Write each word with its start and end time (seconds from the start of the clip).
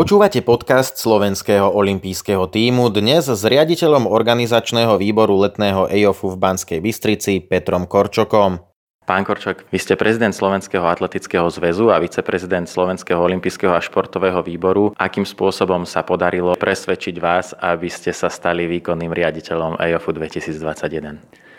Počúvate 0.00 0.40
podcast 0.40 0.96
slovenského 0.96 1.68
olympijského 1.76 2.48
týmu 2.48 2.88
dnes 2.88 3.28
s 3.28 3.44
riaditeľom 3.44 4.08
organizačného 4.08 4.96
výboru 4.96 5.36
letného 5.44 5.92
EOFu 5.92 6.32
v 6.32 6.40
Banskej 6.40 6.80
Bystrici 6.80 7.44
Petrom 7.44 7.84
Korčokom. 7.84 8.64
Pán 9.04 9.28
Korčok, 9.28 9.68
vy 9.68 9.76
ste 9.76 10.00
prezident 10.00 10.32
Slovenského 10.32 10.88
atletického 10.88 11.44
zväzu 11.52 11.92
a 11.92 12.00
viceprezident 12.00 12.64
Slovenského 12.64 13.20
olympijského 13.20 13.76
a 13.76 13.84
športového 13.84 14.40
výboru. 14.40 14.96
Akým 14.96 15.28
spôsobom 15.28 15.84
sa 15.84 16.00
podarilo 16.00 16.56
presvedčiť 16.56 17.20
vás, 17.20 17.52
aby 17.60 17.92
ste 17.92 18.16
sa 18.16 18.32
stali 18.32 18.64
výkonným 18.72 19.12
riaditeľom 19.12 19.84
EOFu 19.84 20.16
2021? 20.16 21.49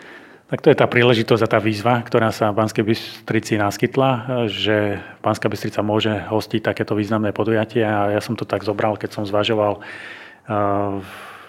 Tak 0.52 0.60
to 0.60 0.68
je 0.68 0.76
tá 0.76 0.84
príležitosť 0.84 1.48
a 1.48 1.52
tá 1.56 1.56
výzva, 1.56 2.04
ktorá 2.04 2.28
sa 2.28 2.52
v 2.52 2.60
Banskej 2.60 2.84
Bystrici 2.84 3.56
naskytla, 3.56 4.44
že 4.52 5.00
Banská 5.24 5.48
Bystrica 5.48 5.80
môže 5.80 6.12
hostiť 6.12 6.60
takéto 6.60 6.92
významné 6.92 7.32
podujatie 7.32 7.80
a 7.80 8.12
ja 8.12 8.20
som 8.20 8.36
to 8.36 8.44
tak 8.44 8.60
zobral, 8.60 9.00
keď 9.00 9.16
som 9.16 9.24
zvažoval, 9.24 9.80
eh, 9.80 10.92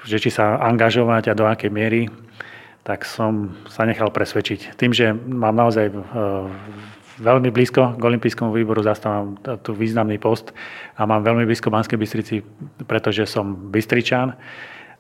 že 0.08 0.24
či 0.24 0.32
sa 0.32 0.56
angažovať 0.56 1.28
a 1.28 1.36
do 1.36 1.44
akej 1.44 1.68
miery, 1.68 2.08
tak 2.88 3.04
som 3.04 3.52
sa 3.68 3.84
nechal 3.84 4.08
presvedčiť. 4.08 4.80
Tým, 4.80 4.96
že 4.96 5.12
mám 5.12 5.60
naozaj 5.60 5.92
eh, 5.92 5.96
veľmi 7.20 7.52
blízko 7.52 8.00
k 8.00 8.08
Olympijskému 8.08 8.56
výboru, 8.56 8.88
zastávam 8.88 9.36
tu 9.68 9.76
významný 9.76 10.16
post 10.16 10.56
a 10.96 11.04
mám 11.04 11.28
veľmi 11.28 11.44
blízko 11.44 11.68
Banskej 11.68 12.00
Bystrici, 12.00 12.40
pretože 12.88 13.28
som 13.28 13.68
Bystričan, 13.68 14.32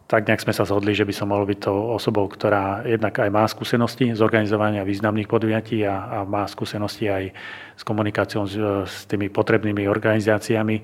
tak 0.07 0.27
nejak 0.27 0.43
sme 0.43 0.53
sa 0.53 0.67
zhodli, 0.67 0.91
že 0.91 1.07
by 1.07 1.13
som 1.15 1.31
mohol 1.31 1.47
byť 1.47 1.59
tou 1.63 1.95
osobou, 1.95 2.27
ktorá 2.27 2.83
jednak 2.83 3.15
aj 3.17 3.29
má 3.31 3.47
skúsenosti 3.47 4.11
z 4.11 4.21
organizovania 4.21 4.83
významných 4.83 5.31
podujatí 5.31 5.81
a, 5.87 5.95
a 5.95 6.17
má 6.27 6.43
skúsenosti 6.45 7.07
aj 7.07 7.33
s 7.79 7.83
komunikáciou 7.87 8.43
s, 8.45 8.55
s 8.85 8.95
tými 9.07 9.31
potrebnými 9.31 9.87
organizáciami, 9.87 10.83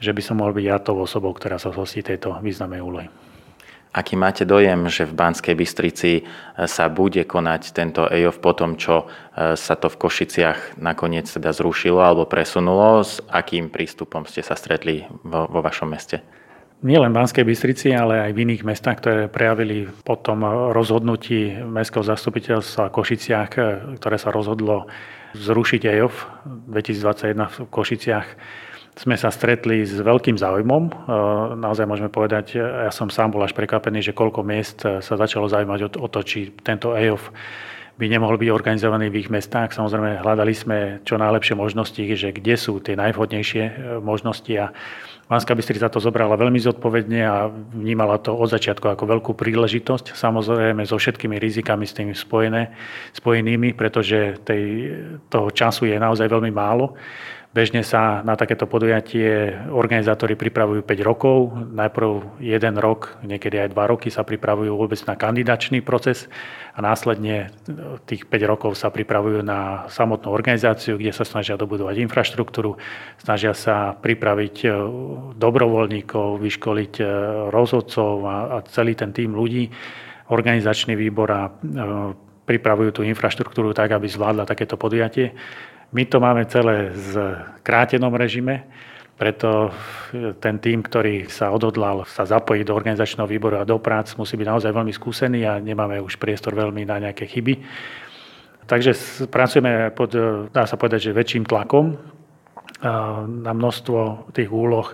že 0.00 0.12
by 0.12 0.22
som 0.24 0.40
mohol 0.40 0.56
byť 0.56 0.64
ja 0.64 0.76
tou 0.80 0.96
osobou, 1.00 1.32
ktorá 1.36 1.60
sa 1.60 1.72
zhostí 1.72 2.00
tejto 2.00 2.36
významnej 2.40 2.80
úlohy. 2.80 3.08
Aký 3.96 4.12
máte 4.12 4.44
dojem, 4.44 4.92
že 4.92 5.08
v 5.08 5.16
Banskej 5.16 5.56
Bystrici 5.56 6.12
e, 6.20 6.22
sa 6.68 6.92
bude 6.92 7.24
konať 7.24 7.72
tento 7.72 8.04
EOF 8.04 8.44
po 8.44 8.52
tom, 8.52 8.76
čo 8.76 9.08
e, 9.08 9.56
sa 9.56 9.72
to 9.72 9.88
v 9.88 9.96
Košiciach 9.96 10.76
nakoniec 10.76 11.24
teda 11.24 11.48
zrušilo 11.56 12.04
alebo 12.04 12.28
presunulo? 12.28 13.00
S 13.00 13.24
akým 13.24 13.72
prístupom 13.72 14.28
ste 14.28 14.44
sa 14.44 14.52
stretli 14.52 15.08
vo, 15.24 15.48
vo 15.48 15.64
vašom 15.64 15.88
meste? 15.88 16.20
Nielen 16.84 17.12
v 17.12 17.18
Banskej 17.22 17.44
Bystrici, 17.44 17.88
ale 17.94 18.28
aj 18.28 18.32
v 18.36 18.42
iných 18.48 18.66
mestách, 18.66 19.00
ktoré 19.00 19.32
prejavili 19.32 19.88
po 20.04 20.18
tom 20.20 20.44
rozhodnutí 20.74 21.64
Mestského 21.64 22.04
zastupiteľstva 22.04 22.88
v 22.88 22.94
Košiciach, 22.96 23.50
ktoré 23.96 24.16
sa 24.20 24.28
rozhodlo 24.34 24.90
zrušiť 25.36 25.82
EOF 25.88 26.14
2021 26.72 27.36
v 27.48 27.56
Košiciach, 27.68 28.26
sme 28.96 29.12
sa 29.20 29.28
stretli 29.28 29.84
s 29.84 30.00
veľkým 30.00 30.40
záujmom. 30.40 31.04
Naozaj 31.60 31.84
môžeme 31.84 32.08
povedať, 32.08 32.56
ja 32.56 32.88
som 32.88 33.12
sám 33.12 33.36
bol 33.36 33.44
až 33.44 33.52
prekvapený, 33.52 34.00
že 34.00 34.16
koľko 34.16 34.40
miest 34.40 34.88
sa 34.88 35.14
začalo 35.20 35.52
zaujímať 35.52 36.00
o 36.00 36.06
to, 36.08 36.20
či 36.24 36.56
tento 36.64 36.96
EOF 36.96 37.28
by 37.96 38.06
nemohol 38.12 38.36
byť 38.36 38.50
organizovaný 38.52 39.08
v 39.08 39.24
ich 39.24 39.32
mestách. 39.32 39.72
Samozrejme, 39.72 40.20
hľadali 40.20 40.52
sme 40.52 40.78
čo 41.08 41.16
najlepšie 41.16 41.56
možnosti, 41.56 42.00
že 42.12 42.28
kde 42.28 42.54
sú 42.60 42.76
tie 42.84 42.92
najvhodnejšie 42.92 43.64
e, 43.64 43.72
možnosti 44.04 44.52
a 44.52 44.76
Banská 45.26 45.58
Bystrica 45.58 45.90
to 45.90 45.98
zobrala 45.98 46.38
veľmi 46.38 46.62
zodpovedne 46.62 47.20
a 47.26 47.50
vnímala 47.50 48.22
to 48.22 48.30
od 48.30 48.46
začiatku 48.46 48.86
ako 48.86 49.10
veľkú 49.10 49.32
príležitosť, 49.34 50.14
samozrejme 50.14 50.86
so 50.86 50.94
všetkými 50.94 51.34
rizikami 51.42 51.82
s 51.82 51.98
tým 51.98 52.14
spojené, 52.14 52.70
spojenými, 53.10 53.74
pretože 53.74 54.38
tej, 54.46 54.94
toho 55.26 55.50
času 55.50 55.90
je 55.90 55.98
naozaj 55.98 56.30
veľmi 56.30 56.54
málo. 56.54 56.94
Bežne 57.56 57.80
sa 57.80 58.20
na 58.20 58.36
takéto 58.36 58.68
podujatie 58.68 59.56
organizátori 59.72 60.36
pripravujú 60.36 60.84
5 60.84 61.00
rokov. 61.00 61.56
Najprv 61.56 62.36
jeden 62.36 62.76
rok, 62.76 63.16
niekedy 63.24 63.64
aj 63.64 63.72
2 63.72 63.92
roky 63.96 64.12
sa 64.12 64.28
pripravujú 64.28 64.76
vôbec 64.76 65.00
na 65.08 65.16
kandidačný 65.16 65.80
proces 65.80 66.28
a 66.76 66.84
následne 66.84 67.48
tých 68.04 68.28
5 68.28 68.44
rokov 68.44 68.76
sa 68.76 68.92
pripravujú 68.92 69.40
na 69.40 69.88
samotnú 69.88 70.36
organizáciu, 70.36 71.00
kde 71.00 71.16
sa 71.16 71.24
snažia 71.24 71.56
dobudovať 71.56 71.96
infraštruktúru, 72.04 72.76
snažia 73.16 73.56
sa 73.56 73.96
pripraviť 74.04 74.56
e, 74.60 74.68
dobrovoľníkov, 75.40 76.36
vyškoliť 76.36 76.92
e, 77.00 77.04
rozhodcov 77.48 78.12
a 78.28 78.60
celý 78.68 78.92
ten 78.92 79.16
tým 79.16 79.32
ľudí, 79.32 79.72
organizačný 80.28 80.92
výbor 80.92 81.28
a 81.32 81.42
e, 81.48 81.50
pripravujú 82.44 83.00
tú 83.00 83.02
infraštruktúru 83.02 83.72
tak, 83.72 83.96
aby 83.96 84.04
zvládla 84.12 84.44
takéto 84.44 84.76
podujatie. 84.76 85.32
My 85.96 86.04
to 86.04 86.20
máme 86.20 86.44
celé 86.44 86.92
v 86.92 87.40
krátenom 87.64 88.12
režime, 88.12 88.68
preto 89.16 89.72
ten 90.44 90.60
tým, 90.60 90.84
ktorý 90.84 91.24
sa 91.32 91.48
odhodlal 91.48 92.04
sa 92.04 92.28
zapojiť 92.28 92.68
do 92.68 92.76
organizačného 92.76 93.24
výboru 93.24 93.56
a 93.56 93.64
do 93.64 93.80
prác, 93.80 94.12
musí 94.20 94.36
byť 94.36 94.44
naozaj 94.44 94.76
veľmi 94.76 94.92
skúsený 94.92 95.48
a 95.48 95.56
nemáme 95.56 95.96
už 96.04 96.20
priestor 96.20 96.52
veľmi 96.52 96.84
na 96.84 97.00
nejaké 97.00 97.24
chyby. 97.24 97.64
Takže 98.68 98.92
pracujeme 99.32 99.88
pod, 99.96 100.12
dá 100.52 100.68
sa 100.68 100.76
povedať, 100.76 101.08
že 101.08 101.16
väčším 101.16 101.48
tlakom 101.48 101.96
na 103.24 103.52
množstvo 103.56 104.28
tých 104.36 104.52
úloh 104.52 104.92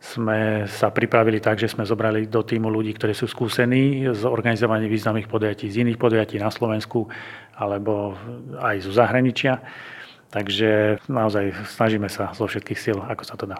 sme 0.00 0.64
sa 0.64 0.88
pripravili 0.88 1.44
tak, 1.44 1.60
že 1.60 1.68
sme 1.68 1.84
zobrali 1.84 2.32
do 2.32 2.40
týmu 2.40 2.72
ľudí, 2.72 2.96
ktorí 2.96 3.12
sú 3.12 3.28
skúsení 3.28 4.08
z 4.08 4.24
organizovania 4.24 4.88
významných 4.88 5.28
podujatí 5.28 5.68
z 5.68 5.84
iných 5.84 6.00
podujatí 6.00 6.40
na 6.40 6.48
Slovensku 6.48 7.04
alebo 7.60 8.16
aj 8.56 8.88
zo 8.88 8.96
zahraničia. 8.96 9.60
Takže 10.30 11.02
naozaj 11.10 11.52
snažíme 11.74 12.06
sa 12.06 12.30
zo 12.30 12.46
všetkých 12.46 12.78
síl, 12.78 12.98
ako 13.02 13.22
sa 13.26 13.34
to 13.34 13.50
dá. 13.50 13.58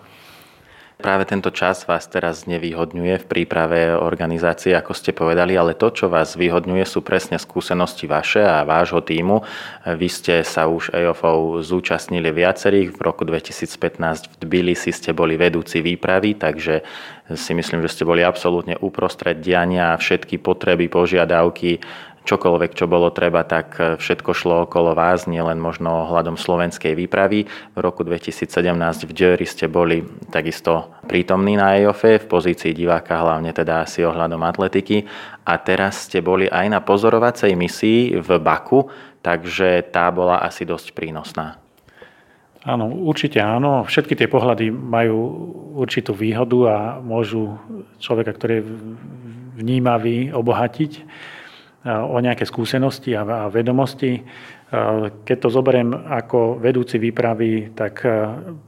Práve 1.00 1.24
tento 1.24 1.48
čas 1.48 1.88
vás 1.88 2.04
teraz 2.12 2.44
nevýhodňuje 2.44 3.24
v 3.24 3.28
príprave 3.28 3.96
organizácie, 3.96 4.76
ako 4.76 4.92
ste 4.92 5.16
povedali, 5.16 5.56
ale 5.56 5.72
to, 5.72 5.88
čo 5.88 6.12
vás 6.12 6.36
vyhodňuje, 6.36 6.84
sú 6.84 7.00
presne 7.00 7.40
skúsenosti 7.40 8.04
vaše 8.04 8.44
a 8.44 8.68
vášho 8.68 9.00
týmu. 9.00 9.40
Vy 9.88 10.08
ste 10.12 10.44
sa 10.44 10.68
už 10.68 10.92
EOFov 10.92 11.64
zúčastnili 11.64 12.28
viacerých. 12.28 12.92
V 12.92 13.00
roku 13.00 13.24
2015 13.24 14.28
v 14.28 14.34
Tbilisi 14.44 14.92
ste 14.92 15.16
boli 15.16 15.40
vedúci 15.40 15.80
výpravy, 15.80 16.36
takže 16.36 16.84
si 17.32 17.52
myslím, 17.56 17.80
že 17.80 17.96
ste 17.96 18.04
boli 18.04 18.20
absolútne 18.20 18.76
uprostred 18.84 19.40
diania 19.40 19.96
a 19.96 20.00
všetky 20.00 20.36
potreby, 20.36 20.92
požiadavky 20.92 21.80
čokoľvek, 22.24 22.76
čo 22.76 22.86
bolo 22.86 23.08
treba, 23.10 23.44
tak 23.48 23.76
e, 23.80 23.82
všetko 23.96 24.30
šlo 24.36 24.56
okolo 24.68 24.92
vás, 24.92 25.24
nielen 25.24 25.56
možno 25.56 26.08
ohľadom 26.08 26.36
slovenskej 26.36 26.92
výpravy. 26.92 27.48
V 27.48 27.78
roku 27.78 28.04
2017 28.04 28.50
v 29.08 29.12
Djöri 29.12 29.46
ste 29.48 29.66
boli 29.66 30.04
takisto 30.28 30.92
prítomní 31.08 31.56
na 31.56 31.80
EOFE 31.80 32.20
v 32.20 32.26
pozícii 32.28 32.76
diváka, 32.76 33.18
hlavne 33.20 33.50
teda 33.56 33.88
asi 33.88 34.04
ohľadom 34.04 34.40
atletiky. 34.44 35.08
A 35.48 35.56
teraz 35.58 36.06
ste 36.06 36.20
boli 36.20 36.46
aj 36.46 36.66
na 36.68 36.80
pozorovacej 36.84 37.56
misii 37.56 38.20
v 38.20 38.28
Baku, 38.38 38.86
takže 39.24 39.88
tá 39.88 40.12
bola 40.12 40.44
asi 40.44 40.68
dosť 40.68 40.92
prínosná. 40.92 41.56
Áno, 42.60 42.92
určite 42.92 43.40
áno. 43.40 43.88
Všetky 43.88 44.12
tie 44.12 44.28
pohľady 44.28 44.68
majú 44.68 45.16
určitú 45.80 46.12
výhodu 46.12 46.58
a 46.68 46.76
môžu 47.00 47.56
človeka, 47.96 48.36
ktorý 48.36 48.60
je 48.60 48.68
vnímavý, 49.56 50.28
obohatiť 50.28 50.92
o 51.86 52.16
nejaké 52.20 52.44
skúsenosti 52.44 53.16
a 53.16 53.48
vedomosti. 53.48 54.20
Keď 55.24 55.36
to 55.40 55.48
zoberiem 55.48 55.96
ako 55.96 56.60
vedúci 56.60 57.00
výpravy, 57.00 57.72
tak 57.72 58.04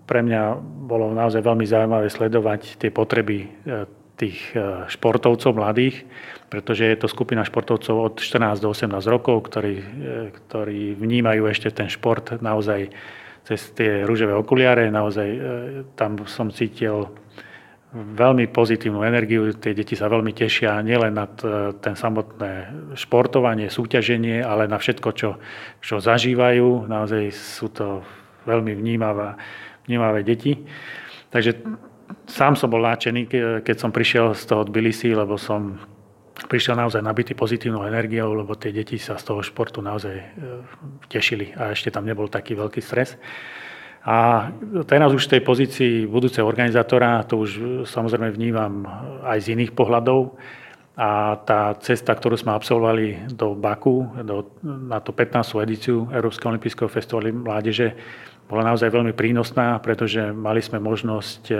pre 0.08 0.20
mňa 0.24 0.42
bolo 0.92 1.08
naozaj 1.16 1.40
veľmi 1.40 1.64
zaujímavé 1.64 2.12
sledovať 2.12 2.76
tie 2.76 2.92
potreby 2.92 3.46
e, 3.46 3.48
tých 4.20 4.52
e, 4.52 4.84
športovcov 4.92 5.56
mladých, 5.56 6.04
pretože 6.52 6.84
je 6.84 6.96
to 7.00 7.08
skupina 7.08 7.46
športovcov 7.48 7.96
od 7.96 8.14
14 8.20 8.60
do 8.60 8.68
18 8.76 8.92
rokov, 9.08 9.48
ktorí, 9.48 9.74
e, 9.80 9.86
ktorí 10.36 10.92
vnímajú 11.00 11.48
ešte 11.48 11.72
ten 11.72 11.88
šport 11.88 12.36
naozaj 12.44 12.92
cez 13.48 13.72
tie 13.72 14.04
rúžové 14.04 14.36
okuliare. 14.36 14.92
Naozaj 14.92 15.28
tam 15.98 16.28
som 16.30 16.52
cítil 16.52 17.10
veľmi 17.92 18.48
pozitívnu 18.48 19.04
energiu. 19.04 19.52
Tie 19.52 19.76
deti 19.76 19.92
sa 19.92 20.08
veľmi 20.08 20.32
tešia 20.32 20.80
nielen 20.80 21.12
na 21.12 21.28
ten 21.76 21.92
samotné 21.92 22.72
športovanie, 22.96 23.68
súťaženie, 23.68 24.40
ale 24.40 24.64
na 24.64 24.80
všetko, 24.80 25.08
čo, 25.12 25.36
čo 25.84 26.00
zažívajú. 26.00 26.88
Naozaj 26.88 27.22
sú 27.36 27.68
to 27.68 28.00
veľmi 28.48 28.72
vnímavé, 28.72 29.36
vnímavé 29.84 30.24
deti. 30.24 30.56
Takže 31.28 31.60
sám 32.24 32.56
som 32.56 32.72
bol 32.72 32.80
náčený, 32.80 33.28
keď 33.60 33.76
som 33.76 33.92
prišiel 33.92 34.32
z 34.32 34.44
toho 34.48 34.64
Tbilisi, 34.64 35.12
lebo 35.12 35.36
som 35.36 35.76
prišiel 36.48 36.80
naozaj 36.80 37.04
nabitý 37.04 37.36
pozitívnou 37.36 37.84
energiou, 37.84 38.32
lebo 38.32 38.56
tie 38.56 38.72
deti 38.72 38.96
sa 38.96 39.20
z 39.20 39.24
toho 39.28 39.40
športu 39.44 39.84
naozaj 39.84 40.16
e, 40.16 40.26
tešili 41.12 41.52
a 41.54 41.76
ešte 41.76 41.92
tam 41.92 42.08
nebol 42.08 42.26
taký 42.26 42.56
veľký 42.56 42.80
stres. 42.80 43.20
A 44.02 44.50
teraz 44.90 45.14
už 45.14 45.30
v 45.30 45.38
tej 45.38 45.42
pozícii 45.46 45.92
budúceho 46.10 46.42
organizátora, 46.42 47.22
to 47.22 47.38
už 47.46 47.50
samozrejme 47.86 48.34
vnímam 48.34 48.82
aj 49.22 49.46
z 49.46 49.54
iných 49.54 49.78
pohľadov. 49.78 50.34
A 50.92 51.40
tá 51.48 51.72
cesta, 51.80 52.12
ktorú 52.12 52.36
sme 52.36 52.52
absolvovali 52.52 53.32
do 53.32 53.56
Baku, 53.56 54.12
do, 54.26 54.52
na 54.60 55.00
to 55.00 55.14
15. 55.14 55.64
edíciu 55.64 56.10
Európskeho 56.12 56.52
olympijského 56.52 56.90
festivalu 56.90 57.32
mládeže, 57.32 57.96
bola 58.52 58.68
naozaj 58.68 58.92
veľmi 58.92 59.16
prínosná, 59.16 59.80
pretože 59.80 60.20
mali 60.36 60.60
sme 60.60 60.76
možnosť 60.76 61.42
e, 61.48 61.54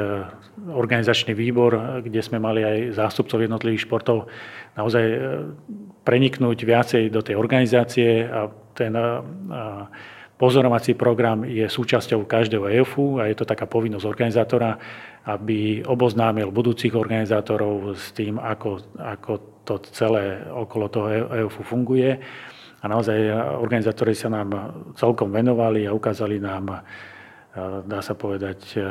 organizačný 0.77 1.33
výbor, 1.33 2.05
kde 2.05 2.21
sme 2.21 2.37
mali 2.37 2.61
aj 2.61 3.01
zástupcov 3.01 3.41
jednotlivých 3.41 3.89
športov, 3.89 4.29
naozaj 4.77 5.05
e, 5.09 5.19
preniknúť 6.05 6.59
viacej 6.61 7.09
do 7.09 7.25
tej 7.25 7.41
organizácie 7.41 8.29
a 8.29 8.53
ten 8.77 8.93
e, 8.93 9.09
pozorovací 10.43 10.99
program 10.99 11.47
je 11.47 11.63
súčasťou 11.71 12.27
každého 12.27 12.67
EFU 12.83 13.23
a 13.23 13.31
je 13.31 13.39
to 13.39 13.47
taká 13.47 13.71
povinnosť 13.71 14.03
organizátora, 14.03 14.75
aby 15.23 15.87
oboznámil 15.87 16.51
budúcich 16.51 16.99
organizátorov 16.99 17.95
s 17.95 18.11
tým, 18.11 18.43
ako, 18.43 18.99
ako 18.99 19.33
to 19.63 19.79
celé 19.95 20.43
okolo 20.51 20.91
toho 20.91 21.07
EFU 21.47 21.63
funguje 21.63 22.19
a 22.83 22.85
naozaj 22.91 23.31
organizátori 23.63 24.19
sa 24.19 24.27
nám 24.27 24.51
celkom 24.99 25.31
venovali 25.31 25.87
a 25.87 25.95
ukázali 25.95 26.43
nám, 26.43 26.83
dá 27.87 28.01
sa 28.03 28.19
povedať, 28.19 28.83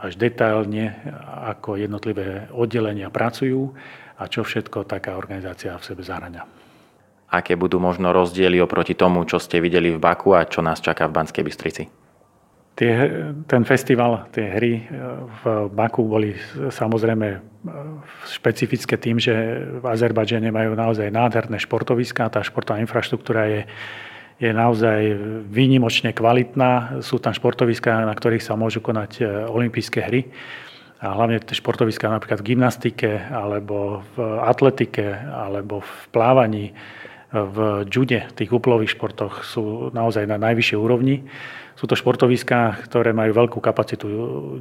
až 0.00 0.16
detailne, 0.16 0.96
ako 1.52 1.76
jednotlivé 1.76 2.48
oddelenia 2.56 3.12
pracujú 3.12 3.76
a 4.16 4.24
čo 4.24 4.40
všetko 4.40 4.88
taká 4.88 5.20
organizácia 5.20 5.76
v 5.76 5.84
sebe 5.84 6.00
zahrania. 6.00 6.63
Aké 7.34 7.58
budú 7.58 7.82
možno 7.82 8.14
rozdiely 8.14 8.62
oproti 8.62 8.94
tomu, 8.94 9.26
čo 9.26 9.42
ste 9.42 9.58
videli 9.58 9.90
v 9.90 9.98
Baku 9.98 10.38
a 10.38 10.46
čo 10.46 10.62
nás 10.62 10.78
čaká 10.78 11.10
v 11.10 11.18
Banskej 11.18 11.42
Bystrici? 11.42 11.84
Tie, 12.74 12.90
ten 13.46 13.62
festival, 13.66 14.30
tie 14.34 14.50
hry 14.50 14.72
e, 14.78 14.84
v 15.42 15.42
Baku 15.70 16.06
boli 16.06 16.34
samozrejme 16.74 17.26
e, 17.30 17.38
špecifické 18.26 18.98
tým, 18.98 19.18
že 19.18 19.34
v 19.78 19.84
Azerbajdžane 19.86 20.50
majú 20.50 20.74
naozaj 20.78 21.10
nádherné 21.10 21.58
športoviská. 21.62 22.30
Tá 22.30 22.42
športová 22.42 22.82
infraštruktúra 22.82 23.46
je, 23.46 23.62
je 24.42 24.50
naozaj 24.50 25.14
výnimočne 25.50 26.10
kvalitná. 26.14 27.02
Sú 27.02 27.22
tam 27.22 27.30
športoviská, 27.30 28.06
na 28.06 28.14
ktorých 28.14 28.42
sa 28.42 28.58
môžu 28.58 28.82
konať 28.82 29.10
e, 29.18 29.24
olympijské 29.50 30.02
hry. 30.06 30.30
A 30.98 31.14
hlavne 31.14 31.42
tie 31.42 31.54
športoviská 31.54 32.10
napríklad 32.10 32.42
v 32.42 32.54
gymnastike, 32.54 33.22
alebo 33.30 34.02
v 34.14 34.22
atletike, 34.42 35.14
alebo 35.30 35.82
v 35.82 35.94
plávaní, 36.10 36.74
v 37.34 37.82
jude, 37.90 38.30
tých 38.38 38.50
úplových 38.54 38.94
športoch 38.94 39.42
sú 39.42 39.90
naozaj 39.90 40.22
na 40.30 40.38
najvyššej 40.38 40.78
úrovni. 40.78 41.26
Sú 41.74 41.90
to 41.90 41.98
športoviská, 41.98 42.86
ktoré 42.86 43.10
majú 43.10 43.34
veľkú 43.34 43.58
kapacitu 43.58 44.06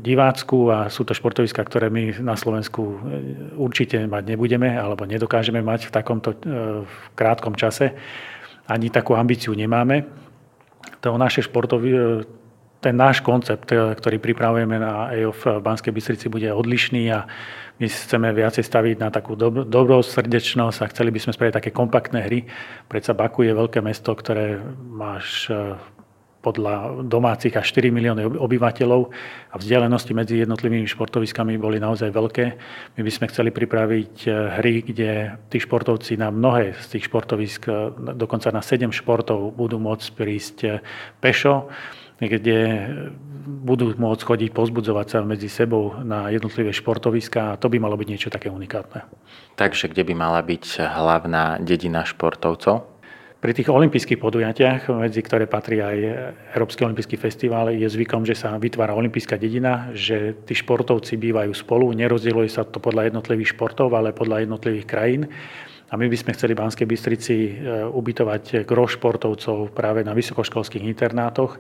divácku 0.02 0.74
a 0.74 0.90
sú 0.90 1.06
to 1.06 1.14
športoviská, 1.14 1.62
ktoré 1.62 1.94
my 1.94 2.26
na 2.26 2.34
Slovensku 2.34 2.82
e, 2.82 2.96
určite 3.54 4.02
mať 4.10 4.34
nebudeme 4.34 4.74
alebo 4.74 5.06
nedokážeme 5.06 5.62
mať 5.62 5.88
v 5.88 5.92
takomto 5.94 6.34
e, 6.34 6.38
v 6.82 6.96
krátkom 7.14 7.54
čase. 7.54 7.94
Ani 8.66 8.90
takú 8.90 9.14
ambíciu 9.14 9.54
nemáme. 9.54 10.10
To 11.06 11.14
naše 11.22 11.46
športovi, 11.46 11.92
e, 11.94 12.02
ten 12.82 12.98
náš 12.98 13.22
koncept, 13.22 13.70
ktorý 13.70 14.18
pripravujeme 14.18 14.76
na 14.82 15.14
EOF 15.14 15.62
v 15.62 15.64
Banskej 15.64 15.94
Bystrici, 15.94 16.28
bude 16.28 16.50
odlišný 16.50 17.14
a 17.14 17.30
my 17.82 17.88
chceme 17.90 18.30
viacej 18.30 18.64
staviť 18.64 18.96
na 19.02 19.10
takú 19.10 19.34
dob- 19.34 19.66
dobrou 19.66 20.06
srdečnosť 20.06 20.80
a 20.86 20.92
chceli 20.94 21.10
by 21.10 21.20
sme 21.20 21.34
spraviť 21.34 21.54
také 21.58 21.72
kompaktné 21.74 22.20
hry. 22.26 22.46
Predsa 22.86 23.18
Baku 23.18 23.44
je 23.44 23.58
veľké 23.58 23.82
mesto, 23.82 24.14
ktoré 24.14 24.62
máš 24.78 25.50
podľa 26.44 27.08
domácich 27.08 27.56
až 27.56 27.72
4 27.72 27.88
milióny 27.88 28.36
obyvateľov 28.36 29.02
a 29.50 29.56
vzdialenosti 29.56 30.12
medzi 30.12 30.44
jednotlivými 30.44 30.84
športoviskami 30.92 31.56
boli 31.56 31.80
naozaj 31.80 32.12
veľké. 32.12 32.46
My 33.00 33.02
by 33.02 33.12
sme 33.16 33.32
chceli 33.32 33.56
pripraviť 33.56 34.16
eh, 34.28 34.32
hry, 34.60 34.84
kde 34.84 35.12
tí 35.48 35.58
športovci 35.64 36.20
na 36.20 36.28
mnohé 36.28 36.76
z 36.76 37.00
tých 37.00 37.08
športovisk, 37.08 37.72
eh, 37.72 37.96
dokonca 38.20 38.52
na 38.52 38.60
7 38.60 38.92
športov 38.92 39.56
budú 39.56 39.80
môcť 39.80 40.08
prísť 40.12 40.58
pešo, 41.24 41.72
kde 42.28 42.60
budú 43.44 43.92
môcť 43.96 44.24
chodiť, 44.24 44.50
pozbudzovať 44.56 45.08
sa 45.08 45.18
medzi 45.24 45.52
sebou 45.52 46.00
na 46.04 46.32
jednotlivé 46.32 46.72
športoviska 46.72 47.56
a 47.56 47.60
to 47.60 47.68
by 47.68 47.78
malo 47.80 48.00
byť 48.00 48.08
niečo 48.08 48.30
také 48.32 48.48
unikátne. 48.48 49.04
Takže 49.60 49.92
kde 49.92 50.04
by 50.08 50.14
mala 50.16 50.40
byť 50.40 50.80
hlavná 50.80 51.60
dedina 51.60 52.08
športovcov? 52.08 52.94
Pri 53.44 53.52
tých 53.52 53.68
olympijských 53.68 54.24
podujatiach, 54.24 54.88
medzi 55.04 55.20
ktoré 55.20 55.52
patrí 55.52 55.84
aj 55.84 55.98
Európsky 56.56 56.88
olympijský 56.88 57.20
festival, 57.20 57.76
je 57.76 57.84
zvykom, 57.84 58.24
že 58.24 58.40
sa 58.40 58.56
vytvára 58.56 58.96
olympijská 58.96 59.36
dedina, 59.36 59.92
že 59.92 60.32
tí 60.48 60.56
športovci 60.56 61.20
bývajú 61.20 61.52
spolu, 61.52 61.92
nerozdieluje 61.92 62.48
sa 62.48 62.64
to 62.64 62.80
podľa 62.80 63.12
jednotlivých 63.12 63.52
športov, 63.52 63.92
ale 63.92 64.16
podľa 64.16 64.48
jednotlivých 64.48 64.88
krajín. 64.88 65.28
A 65.92 66.00
my 66.00 66.08
by 66.08 66.18
sme 66.18 66.32
chceli 66.32 66.56
v 66.56 66.64
Banskej 66.64 66.88
Bystrici 66.88 67.36
e, 67.36 67.52
ubytovať 67.86 68.64
gro 68.64 68.88
športovcov 68.88 69.76
práve 69.76 70.08
na 70.08 70.16
vysokoškolských 70.16 70.88
internátoch, 70.88 71.60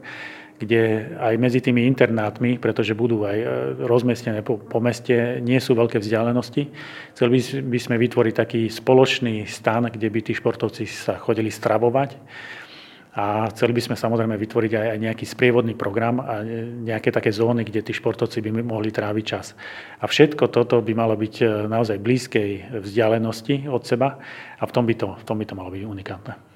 kde 0.59 1.13
aj 1.17 1.33
medzi 1.41 1.59
tými 1.59 1.83
internátmi, 1.89 2.61
pretože 2.61 2.93
budú 2.93 3.25
aj 3.25 3.37
e, 3.37 3.47
rozmiestnené 3.83 4.45
po, 4.45 4.61
po 4.61 4.79
meste, 4.79 5.41
nie 5.41 5.57
sú 5.57 5.73
veľké 5.73 5.97
vzdialenosti. 5.99 6.69
Chceli 7.17 7.29
by, 7.65 7.79
sme 7.81 7.95
vytvoriť 7.97 8.33
taký 8.33 8.61
spoločný 8.69 9.49
stan, 9.49 9.89
kde 9.89 10.07
by 10.07 10.19
tí 10.21 10.33
športovci 10.37 10.85
sa 10.85 11.17
chodili 11.17 11.49
stravovať. 11.49 12.15
A 13.13 13.45
chceli 13.53 13.77
by 13.77 13.81
sme 13.81 13.95
samozrejme 13.97 14.33
vytvoriť 14.41 14.71
aj, 14.73 14.87
aj 14.97 14.99
nejaký 15.05 15.25
sprievodný 15.29 15.77
program 15.77 16.17
a 16.17 16.41
nejaké 16.81 17.13
také 17.13 17.29
zóny, 17.29 17.61
kde 17.61 17.85
tí 17.85 17.93
športovci 17.93 18.41
by 18.41 18.65
mohli 18.65 18.89
tráviť 18.89 19.25
čas. 19.25 19.53
A 20.01 20.09
všetko 20.09 20.49
toto 20.49 20.81
by 20.81 20.93
malo 20.97 21.13
byť 21.13 21.35
e, 21.41 21.45
naozaj 21.69 22.01
blízkej 22.01 22.81
vzdialenosti 22.81 23.69
od 23.69 23.85
seba 23.85 24.17
a 24.57 24.63
v 24.65 24.71
tom 24.73 24.89
by 24.89 24.95
to, 24.97 25.13
v 25.13 25.23
tom 25.25 25.37
by 25.37 25.45
to 25.45 25.53
malo 25.53 25.69
byť 25.69 25.83
unikátne. 25.85 26.52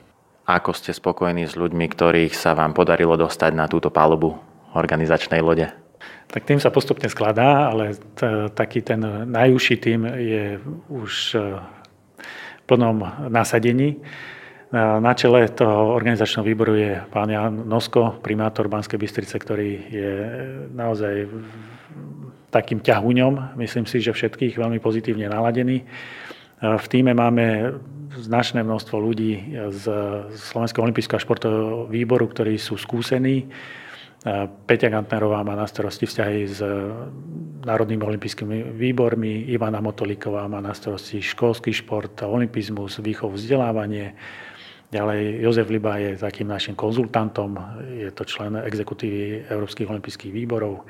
Ako 0.47 0.71
ste 0.71 0.95
spokojní 0.95 1.43
s 1.43 1.59
ľuďmi, 1.59 1.91
ktorých 1.91 2.31
sa 2.31 2.55
vám 2.55 2.71
podarilo 2.71 3.19
dostať 3.19 3.51
na 3.51 3.67
túto 3.67 3.91
palubu 3.91 4.39
organizačnej 4.71 5.43
lode? 5.43 5.67
Tak 6.31 6.47
tým 6.47 6.63
sa 6.63 6.71
postupne 6.71 7.11
skladá, 7.11 7.67
ale 7.67 7.99
t- 8.15 8.47
taký 8.55 8.79
ten 8.79 9.03
najúžší 9.27 9.75
tým 9.75 10.07
je 10.07 10.55
už 10.87 11.11
v 11.35 11.59
e, 11.59 12.23
plnom 12.63 13.27
nasadení. 13.27 13.99
Na 14.75 15.15
čele 15.15 15.47
toho 15.47 15.95
organizačného 15.95 16.43
výboru 16.43 16.75
je 16.75 16.99
pán 17.07 17.31
Jan 17.31 17.63
Nosko, 17.67 18.19
primátor 18.19 18.67
Banskej 18.67 18.99
Bystrice, 18.99 19.39
ktorý 19.39 19.71
je 19.87 20.13
naozaj 20.75 21.31
takým 22.51 22.83
ťahuňom, 22.83 23.55
myslím 23.63 23.87
si, 23.87 24.03
že 24.03 24.11
všetkých 24.11 24.59
veľmi 24.59 24.83
pozitívne 24.83 25.31
naladený. 25.31 25.87
V 26.57 26.85
týme 26.89 27.13
máme 27.13 27.77
značné 28.17 28.65
množstvo 28.65 28.97
ľudí 28.97 29.53
z 29.69 29.83
Slovenského 30.33 30.89
olympijského 30.89 31.21
športového 31.21 31.85
výboru, 31.85 32.25
ktorí 32.25 32.57
sú 32.57 32.81
skúsení. 32.81 33.45
Peťa 34.65 34.89
Gantnerová 34.89 35.45
má 35.45 35.53
na 35.53 35.69
starosti 35.69 36.09
vzťahy 36.09 36.41
s 36.49 36.59
Národnými 37.61 38.01
olympijskými 38.01 38.73
výbormi, 38.73 39.53
Ivana 39.53 39.77
Motolíková 39.85 40.49
má 40.49 40.57
na 40.57 40.73
starosti 40.73 41.21
školský 41.21 41.69
šport, 41.77 42.17
olympizmus, 42.25 42.97
výchov, 43.05 43.37
vzdelávanie. 43.37 44.17
Ďalej 44.89 45.43
Jozef 45.43 45.67
Liba 45.69 46.01
je 46.01 46.17
takým 46.17 46.47
našim 46.47 46.73
konzultantom, 46.73 47.59
je 47.91 48.09
to 48.15 48.23
člen 48.25 48.55
exekutívy 48.55 49.45
Európskych 49.51 49.85
olympijských 49.85 50.33
výborov. 50.33 50.89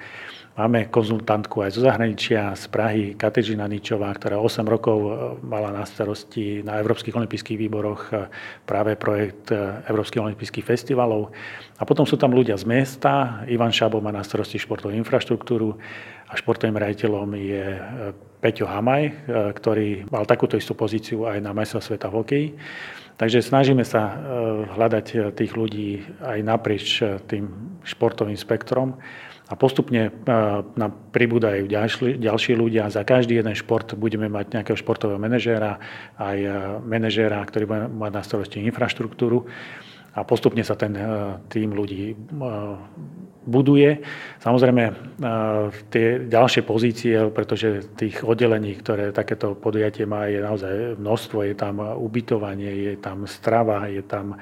Máme 0.58 0.90
konzultantku 0.90 1.62
aj 1.62 1.78
zo 1.78 1.86
zahraničia, 1.86 2.58
z 2.58 2.66
Prahy, 2.74 3.14
Katežina 3.14 3.70
Ničová, 3.70 4.10
ktorá 4.10 4.42
8 4.42 4.66
rokov 4.66 4.98
e, 4.98 5.10
mala 5.46 5.70
na 5.70 5.86
starosti 5.86 6.66
na 6.66 6.82
Európskych 6.82 7.14
olympijských 7.14 7.62
výboroch 7.62 8.02
e, 8.10 8.26
práve 8.66 8.98
projekt 8.98 9.54
e, 9.54 9.86
Európskych 9.86 10.18
olympijských 10.18 10.66
festivalov. 10.66 11.30
A 11.78 11.86
potom 11.86 12.10
sú 12.10 12.18
tam 12.18 12.34
ľudia 12.34 12.58
z 12.58 12.66
mesta. 12.66 13.46
Ivan 13.46 13.70
Šabo 13.70 14.02
má 14.02 14.10
na 14.10 14.26
starosti 14.26 14.58
športovú 14.58 14.98
infraštruktúru 14.98 15.78
a 16.26 16.34
športovým 16.34 16.82
rejiteľom 16.82 17.38
je 17.38 17.66
Peťo 18.42 18.66
Hamaj, 18.66 19.30
ktorý 19.62 20.10
mal 20.10 20.26
takúto 20.26 20.58
istú 20.58 20.74
pozíciu 20.74 21.30
aj 21.30 21.38
na 21.38 21.54
majstrov 21.54 21.86
sveta 21.86 22.10
v 22.10 22.18
hokeji. 22.18 22.48
Takže 23.18 23.46
snažíme 23.46 23.86
sa 23.86 24.14
hľadať 24.74 25.38
tých 25.38 25.54
ľudí 25.54 26.02
aj 26.22 26.40
naprieč 26.42 27.02
tým 27.30 27.78
športovým 27.86 28.36
spektrom 28.36 28.98
a 29.48 29.54
postupne 29.56 30.12
e, 30.12 30.12
nám 30.76 30.92
pribúdajú 31.16 31.72
ďalší, 31.72 32.20
ďalší 32.20 32.60
ľudia. 32.60 32.92
Za 32.92 33.08
každý 33.08 33.40
jeden 33.40 33.56
šport 33.56 33.96
budeme 33.96 34.28
mať 34.28 34.60
nejakého 34.60 34.76
športového 34.76 35.20
manažéra, 35.20 35.80
aj 36.20 36.38
e, 36.44 36.50
manažéra, 36.84 37.40
ktorý 37.48 37.64
bude 37.64 37.88
mať 37.88 38.12
na 38.12 38.22
starosti 38.28 38.60
infraštruktúru 38.68 39.48
a 40.18 40.28
postupne 40.28 40.60
sa 40.68 40.76
ten 40.76 40.92
e, 41.00 41.04
tým 41.48 41.72
ľudí 41.72 42.12
buduje. 43.48 44.04
Samozrejme, 44.44 44.84
tie 45.88 46.08
ďalšie 46.28 46.68
pozície, 46.68 47.16
pretože 47.32 47.96
tých 47.96 48.20
oddelení, 48.28 48.76
ktoré 48.76 49.16
takéto 49.16 49.56
podujatie 49.56 50.04
má, 50.04 50.28
je 50.28 50.44
naozaj 50.44 51.00
množstvo. 51.00 51.48
Je 51.48 51.56
tam 51.56 51.80
ubytovanie, 51.80 52.92
je 52.92 52.94
tam 53.00 53.24
strava, 53.24 53.88
je 53.88 54.04
tam 54.04 54.36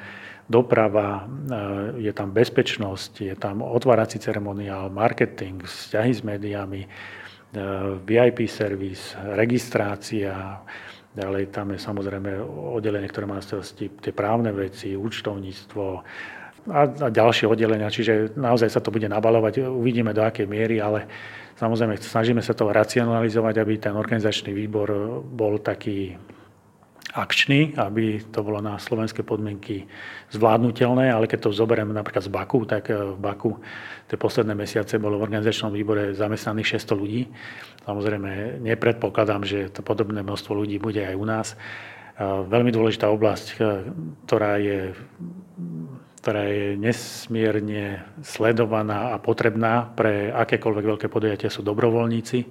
doprava, 0.46 1.26
je 1.98 2.14
tam 2.14 2.30
bezpečnosť, 2.30 3.12
je 3.22 3.36
tam 3.36 3.66
otvárací 3.66 4.22
ceremoniál, 4.22 4.94
marketing, 4.94 5.66
vzťahy 5.66 6.12
s 6.14 6.22
médiami, 6.22 6.82
VIP 8.06 8.46
servis, 8.52 9.16
registrácia, 9.38 10.62
Ďalej 11.16 11.56
tam 11.56 11.72
je 11.72 11.80
samozrejme 11.80 12.44
oddelenie, 12.76 13.08
ktoré 13.08 13.24
má 13.24 13.40
starosti 13.40 13.88
tie 13.88 14.12
právne 14.12 14.52
veci, 14.52 15.00
účtovníctvo 15.00 15.84
a, 16.68 16.82
a 16.92 17.08
ďalšie 17.08 17.48
oddelenia. 17.48 17.88
Čiže 17.88 18.36
naozaj 18.36 18.68
sa 18.68 18.84
to 18.84 18.92
bude 18.92 19.08
nabalovať. 19.08 19.64
Uvidíme 19.64 20.12
do 20.12 20.28
akej 20.28 20.44
miery, 20.44 20.84
ale 20.84 21.08
samozrejme 21.56 21.96
snažíme 22.04 22.44
sa 22.44 22.52
to 22.52 22.68
racionalizovať, 22.68 23.56
aby 23.64 23.74
ten 23.80 23.96
organizačný 23.96 24.52
výbor 24.52 25.24
bol 25.24 25.56
taký 25.64 26.20
akčný, 27.16 27.80
aby 27.80 28.20
to 28.28 28.44
bolo 28.44 28.60
na 28.60 28.76
slovenské 28.76 29.24
podmienky 29.24 29.88
zvládnutelné, 30.36 31.08
ale 31.08 31.32
keď 31.32 31.48
to 31.48 31.56
zoberiem 31.56 31.96
napríklad 31.96 32.28
z 32.28 32.32
Baku, 32.32 32.68
tak 32.68 32.92
v 32.92 33.16
Baku 33.16 33.56
tie 34.12 34.20
posledné 34.20 34.52
mesiace 34.52 35.00
bolo 35.00 35.16
v 35.16 35.32
organizačnom 35.32 35.72
výbore 35.72 36.12
zamestnaných 36.12 36.76
600 36.76 37.02
ľudí. 37.02 37.22
Samozrejme, 37.88 38.60
nepredpokladám, 38.60 39.48
že 39.48 39.72
to 39.72 39.80
podobné 39.80 40.20
množstvo 40.28 40.52
ľudí 40.52 40.76
bude 40.76 41.00
aj 41.00 41.16
u 41.16 41.26
nás. 41.26 41.48
Veľmi 42.20 42.76
dôležitá 42.76 43.08
oblasť, 43.08 43.46
ktorá 44.28 44.60
je, 44.60 44.92
ktorá 46.20 46.44
je 46.48 46.80
nesmierne 46.80 48.04
sledovaná 48.24 49.16
a 49.16 49.24
potrebná 49.24 49.88
pre 49.96 50.36
akékoľvek 50.36 50.86
veľké 50.96 51.08
podujatia 51.08 51.48
sú 51.48 51.64
dobrovoľníci 51.64 52.44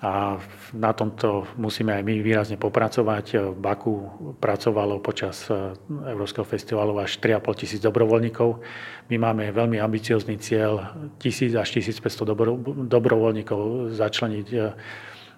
a 0.00 0.40
na 0.72 0.96
tomto 0.96 1.44
musíme 1.60 1.92
aj 1.92 2.02
my 2.08 2.24
výrazne 2.24 2.56
popracovať. 2.56 3.52
V 3.52 3.58
Baku 3.60 3.94
pracovalo 4.40 4.96
počas 5.04 5.44
e, 5.52 5.76
Európskeho 5.84 6.48
festivalu 6.48 6.96
až 6.96 7.20
3,5 7.20 7.60
tisíc 7.60 7.80
dobrovoľníkov. 7.84 8.64
My 9.12 9.20
máme 9.20 9.52
veľmi 9.52 9.76
ambiciózny 9.76 10.40
cieľ 10.40 10.96
1000 11.20 11.52
až 11.52 11.68
1500 11.84 12.24
dobro, 12.24 12.56
dobrovoľníkov 12.88 13.92
začleniť 13.92 14.48
e, 14.56 14.58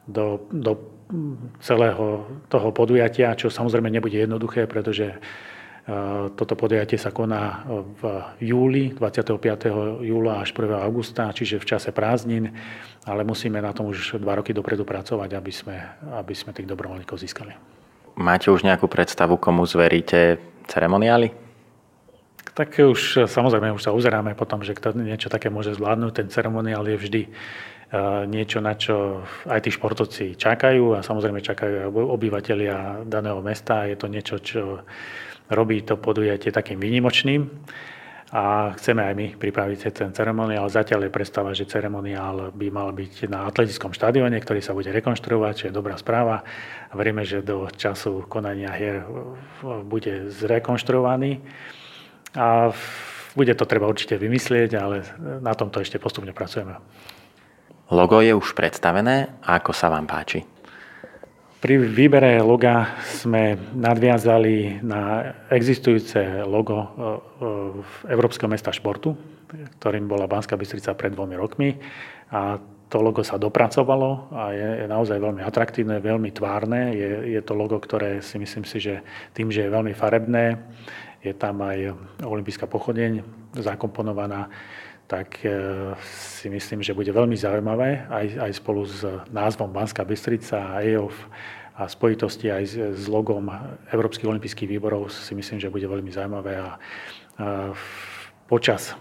do, 0.06 0.46
do 0.54 0.72
celého 1.58 2.26
toho 2.46 2.68
podujatia, 2.70 3.34
čo 3.34 3.50
samozrejme 3.50 3.90
nebude 3.90 4.14
jednoduché, 4.14 4.70
pretože 4.70 5.18
toto 6.38 6.54
podujatie 6.54 6.94
sa 6.94 7.10
koná 7.10 7.66
v 7.98 8.02
júli, 8.38 8.94
25. 8.94 10.06
júla 10.06 10.46
až 10.46 10.54
1. 10.54 10.78
augusta, 10.78 11.34
čiže 11.34 11.58
v 11.58 11.68
čase 11.74 11.90
prázdnin, 11.90 12.54
ale 13.02 13.26
musíme 13.26 13.58
na 13.58 13.74
tom 13.74 13.90
už 13.90 14.22
dva 14.22 14.38
roky 14.38 14.54
dopredu 14.54 14.86
pracovať, 14.86 15.30
aby 15.34 15.50
sme, 15.50 15.76
aby 16.22 16.34
sme 16.38 16.54
tých 16.54 16.70
dobrovoľníkov 16.70 17.18
získali. 17.18 17.52
Máte 18.14 18.52
už 18.54 18.62
nejakú 18.62 18.86
predstavu, 18.86 19.40
komu 19.42 19.66
zveríte 19.66 20.38
ceremoniály? 20.70 21.34
Tak 22.52 22.78
už 22.78 23.26
samozrejme 23.26 23.72
už 23.72 23.82
sa 23.82 23.96
uzeráme 23.96 24.36
potom, 24.36 24.60
že 24.60 24.76
kto 24.76 24.92
niečo 24.92 25.32
také 25.32 25.48
môže 25.48 25.72
zvládnuť. 25.72 26.12
Ten 26.12 26.28
ceremoniál 26.28 26.84
je 26.84 27.00
vždy 27.00 27.22
niečo, 28.28 28.60
na 28.60 28.76
čo 28.76 29.24
aj 29.48 29.64
tí 29.64 29.70
športovci 29.72 30.36
čakajú 30.36 30.96
a 30.96 31.04
samozrejme 31.04 31.40
čakajú 31.40 31.74
aj 31.80 31.88
obyvateľia 31.92 33.08
daného 33.08 33.40
mesta. 33.40 33.88
Je 33.88 33.96
to 33.96 34.08
niečo, 34.08 34.36
čo 34.40 34.84
robí 35.52 35.84
to 35.84 36.00
podujatie 36.00 36.50
takým 36.50 36.80
výnimočným 36.80 37.46
a 38.32 38.72
chceme 38.80 39.04
aj 39.04 39.14
my 39.14 39.26
pripraviť 39.36 39.92
ten 39.92 40.08
ceremoniál. 40.16 40.64
Zatiaľ 40.72 41.06
je 41.06 41.12
predstava, 41.12 41.52
že 41.52 41.68
ceremoniál 41.68 42.48
by 42.56 42.68
mal 42.72 42.88
byť 42.88 43.28
na 43.28 43.44
atletickom 43.44 43.92
štadióne, 43.92 44.40
ktorý 44.40 44.64
sa 44.64 44.72
bude 44.72 44.88
rekonštruovať, 44.88 45.52
čo 45.52 45.66
je 45.68 45.76
dobrá 45.76 46.00
správa. 46.00 46.40
A 46.88 46.92
veríme, 46.96 47.28
že 47.28 47.44
do 47.44 47.68
času 47.68 48.24
konania 48.24 48.72
hier 48.72 49.04
bude 49.84 50.32
zrekonštruovaný. 50.32 51.44
A 52.32 52.72
bude 53.36 53.52
to 53.52 53.68
treba 53.68 53.84
určite 53.84 54.16
vymyslieť, 54.16 54.70
ale 54.80 55.04
na 55.44 55.52
tomto 55.52 55.84
ešte 55.84 56.00
postupne 56.00 56.32
pracujeme. 56.32 56.80
Logo 57.92 58.24
je 58.24 58.32
už 58.32 58.56
predstavené. 58.56 59.44
Ako 59.44 59.76
sa 59.76 59.92
vám 59.92 60.08
páči? 60.08 60.51
Pri 61.62 61.78
výbere 61.78 62.42
loga 62.42 62.98
sme 63.06 63.54
nadviazali 63.54 64.82
na 64.82 65.30
existujúce 65.46 66.42
logo 66.42 66.74
e, 66.74 66.86
e, 66.90 68.10
Európskeho 68.10 68.50
mesta 68.50 68.74
športu, 68.74 69.14
ktorým 69.78 70.10
bola 70.10 70.26
Banská 70.26 70.58
Bystrica 70.58 70.90
pred 70.98 71.14
dvomi 71.14 71.38
rokmi. 71.38 71.78
A 72.34 72.58
to 72.90 72.98
logo 72.98 73.22
sa 73.22 73.38
dopracovalo 73.38 74.34
a 74.34 74.50
je, 74.50 74.90
naozaj 74.90 75.22
veľmi 75.22 75.38
atraktívne, 75.46 76.02
veľmi 76.02 76.34
tvárne. 76.34 76.98
Je, 76.98 77.38
je 77.38 77.40
to 77.46 77.54
logo, 77.54 77.78
ktoré 77.78 78.18
si 78.26 78.42
myslím 78.42 78.66
si, 78.66 78.82
že 78.82 78.98
tým, 79.30 79.54
že 79.54 79.62
je 79.62 79.70
veľmi 79.70 79.94
farebné, 79.94 80.58
je 81.22 81.30
tam 81.30 81.62
aj 81.62 81.94
olimpijská 82.26 82.66
pochodeň 82.66 83.22
zakomponovaná, 83.54 84.50
tak 85.12 85.44
e, 85.44 85.52
si 86.08 86.48
myslím, 86.48 86.80
že 86.80 86.96
bude 86.96 87.12
veľmi 87.12 87.36
zaujímavé 87.36 88.08
aj, 88.08 88.48
aj 88.48 88.52
spolu 88.56 88.88
s 88.88 89.04
názvom 89.28 89.68
Banská 89.68 90.08
Bystrica 90.08 90.72
a 90.72 90.80
EOF 90.80 91.12
a 91.76 91.84
spojitosti 91.84 92.48
aj 92.48 92.64
s, 92.64 92.74
s 92.80 93.04
logom 93.12 93.52
Európskych 93.92 94.24
olympijských 94.24 94.72
výborov 94.72 95.12
si 95.12 95.36
myslím, 95.36 95.60
že 95.60 95.68
bude 95.68 95.84
veľmi 95.84 96.08
zaujímavé 96.08 96.56
a, 96.56 96.64
a 96.64 96.68
počas 98.48 98.96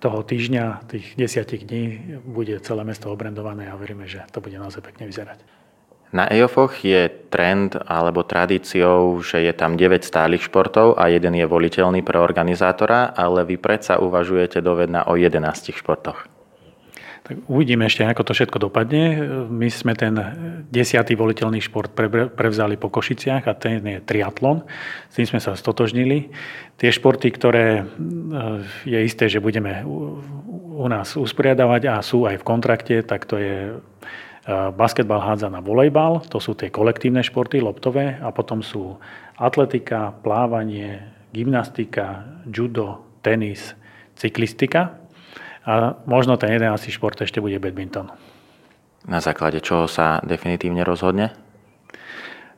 toho 0.00 0.24
týždňa, 0.24 0.88
tých 0.88 1.12
desiatich 1.20 1.68
dní, 1.68 2.16
bude 2.24 2.56
celé 2.64 2.80
mesto 2.88 3.12
obrendované 3.12 3.68
a 3.68 3.76
veríme, 3.76 4.08
že 4.08 4.24
to 4.32 4.40
bude 4.40 4.56
naozaj 4.56 4.80
pekne 4.80 5.04
vyzerať. 5.04 5.59
Na 6.10 6.26
EOFoch 6.26 6.82
je 6.82 7.06
trend 7.30 7.78
alebo 7.86 8.26
tradíciou, 8.26 9.22
že 9.22 9.46
je 9.46 9.52
tam 9.54 9.78
9 9.78 10.02
stálych 10.02 10.42
športov 10.50 10.98
a 10.98 11.06
jeden 11.06 11.38
je 11.38 11.46
voliteľný 11.46 12.02
pre 12.02 12.18
organizátora, 12.18 13.14
ale 13.14 13.46
vy 13.46 13.54
predsa 13.62 14.02
uvažujete 14.02 14.58
dovedna 14.58 15.06
o 15.06 15.14
11 15.14 15.70
športoch. 15.70 16.26
Tak 17.30 17.46
uvidíme 17.46 17.86
ešte, 17.86 18.02
ako 18.02 18.26
to 18.26 18.32
všetko 18.34 18.58
dopadne. 18.58 19.22
My 19.46 19.70
sme 19.70 19.94
ten 19.94 20.18
desiatý 20.66 21.14
voliteľný 21.14 21.62
šport 21.62 21.94
prevzali 22.34 22.74
po 22.74 22.90
Košiciach 22.90 23.46
a 23.46 23.54
ten 23.54 23.78
je 23.78 24.02
triatlon. 24.02 24.66
S 25.06 25.14
tým 25.14 25.30
sme 25.30 25.38
sa 25.38 25.54
stotožnili. 25.54 26.34
Tie 26.74 26.90
športy, 26.90 27.30
ktoré 27.30 27.66
eh, 27.78 27.84
je 28.82 28.98
isté, 29.06 29.30
že 29.30 29.38
budeme 29.38 29.86
u 30.80 30.86
nás 30.90 31.14
usporiadavať 31.14 31.82
a 31.92 32.02
sú 32.02 32.26
aj 32.26 32.40
v 32.40 32.46
kontrakte, 32.50 32.96
tak 33.06 33.30
to 33.30 33.38
je 33.38 33.78
Basketbal 34.48 35.20
hádza 35.20 35.52
na 35.52 35.60
volejbal, 35.60 36.24
to 36.32 36.40
sú 36.40 36.56
tie 36.56 36.72
kolektívne 36.72 37.20
športy, 37.20 37.60
loptové, 37.60 38.16
a 38.24 38.32
potom 38.32 38.64
sú 38.64 38.96
atletika, 39.36 40.16
plávanie, 40.24 41.00
gymnastika, 41.30 42.24
judo, 42.48 43.04
tenis, 43.20 43.76
cyklistika 44.16 44.96
a 45.64 45.96
možno 46.08 46.40
ten 46.40 46.56
11. 46.56 46.88
šport 46.88 47.20
ešte 47.20 47.40
bude 47.40 47.60
badminton. 47.60 48.08
Na 49.08 49.20
základe 49.20 49.60
čoho 49.64 49.88
sa 49.88 50.20
definitívne 50.24 50.84
rozhodne? 50.84 51.32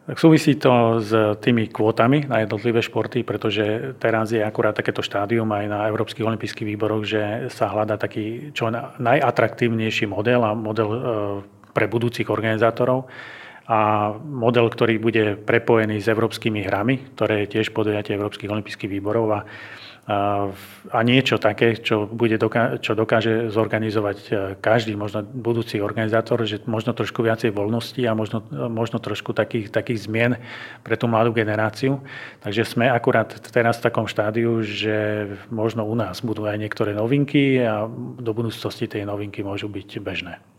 Tak 0.03 0.19
súvisí 0.19 0.59
to 0.59 0.99
s 0.99 1.15
tými 1.39 1.71
kvótami 1.71 2.27
na 2.27 2.43
jednotlivé 2.43 2.83
športy, 2.83 3.23
pretože 3.23 3.95
teraz 4.03 4.35
je 4.35 4.43
akurát 4.43 4.75
takéto 4.75 4.99
štádium 4.99 5.47
aj 5.47 5.65
na 5.71 5.87
Európskych 5.87 6.27
olympijských 6.27 6.75
výboroch, 6.75 7.07
že 7.07 7.47
sa 7.55 7.71
hľadá 7.71 7.95
taký 7.95 8.51
čo 8.51 8.67
najatraktívnejší 8.99 10.11
model 10.11 10.43
a 10.43 10.59
model 10.59 10.89
e, 10.91 10.99
pre 11.73 11.89
budúcich 11.89 12.29
organizátorov 12.29 13.09
a 13.67 14.13
model, 14.19 14.67
ktorý 14.69 14.99
bude 14.99 15.25
prepojený 15.39 16.03
s 16.03 16.11
európskymi 16.11 16.67
hrami, 16.67 17.15
ktoré 17.15 17.47
je 17.47 17.59
tiež 17.59 17.71
podujatie 17.71 18.19
Európskych 18.19 18.51
olympijských 18.51 18.91
výborov 18.91 19.27
a, 19.33 19.41
a 20.91 20.99
niečo 21.07 21.39
také, 21.39 21.79
čo, 21.79 22.11
bude 22.11 22.35
doká- 22.35 22.83
čo 22.83 22.99
dokáže 22.99 23.55
zorganizovať 23.55 24.19
e, 24.19 24.31
každý 24.59 24.99
možno 24.99 25.23
budúci 25.23 25.79
organizátor, 25.79 26.43
že 26.43 26.59
možno 26.67 26.91
trošku 26.91 27.23
viacej 27.23 27.55
voľnosti 27.55 28.03
a 28.03 28.13
možno, 28.19 28.43
možno 28.51 28.99
trošku 28.99 29.31
takých, 29.31 29.71
takých 29.71 30.11
zmien 30.11 30.43
pre 30.83 30.99
tú 30.99 31.07
mladú 31.07 31.31
generáciu. 31.31 32.03
Takže 32.43 32.67
sme 32.67 32.91
akurát 32.91 33.31
teraz 33.55 33.79
v 33.79 33.87
takom 33.87 34.11
štádiu, 34.11 34.59
že 34.67 35.31
možno 35.55 35.87
u 35.87 35.95
nás 35.95 36.19
budú 36.19 36.51
aj 36.51 36.59
niektoré 36.59 36.99
novinky 36.99 37.63
a 37.63 37.87
do 38.19 38.31
budúcnosti 38.35 38.91
tie 38.91 39.07
novinky 39.07 39.47
môžu 39.47 39.71
byť 39.71 40.03
bežné. 40.03 40.52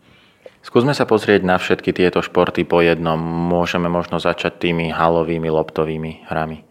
Skúsme 0.63 0.95
sa 0.95 1.03
pozrieť 1.03 1.43
na 1.43 1.59
všetky 1.59 1.91
tieto 1.91 2.23
športy 2.23 2.63
po 2.63 2.79
jednom. 2.79 3.19
Môžeme 3.19 3.91
možno 3.91 4.15
začať 4.15 4.63
tými 4.63 4.95
halovými, 4.95 5.51
loptovými 5.51 6.31
hrami. 6.31 6.63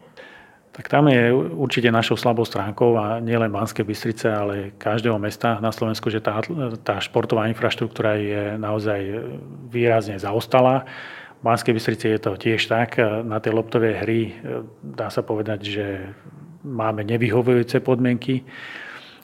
Tak 0.72 0.88
tam 0.88 1.12
je 1.12 1.28
určite 1.36 1.92
našou 1.92 2.16
slabou 2.16 2.48
stránkou 2.48 2.96
a 2.96 3.20
nielen 3.20 3.52
Banské 3.52 3.84
Bystrice, 3.84 4.32
ale 4.32 4.72
každého 4.80 5.20
mesta 5.20 5.60
na 5.60 5.68
Slovensku, 5.68 6.08
že 6.08 6.24
tá, 6.24 6.40
tá 6.80 6.96
športová 7.04 7.44
infraštruktúra 7.52 8.16
je 8.16 8.56
naozaj 8.56 9.28
výrazne 9.68 10.16
zaostalá. 10.16 10.88
V 11.44 11.52
Banskej 11.52 11.76
Bystrici 11.76 12.16
je 12.16 12.20
to 12.24 12.40
tiež 12.40 12.64
tak. 12.72 12.96
Na 13.28 13.44
tie 13.44 13.52
loptové 13.52 14.00
hry 14.00 14.32
dá 14.80 15.12
sa 15.12 15.20
povedať, 15.20 15.60
že 15.68 15.86
máme 16.64 17.04
nevyhovujúce 17.04 17.84
podmienky. 17.84 18.40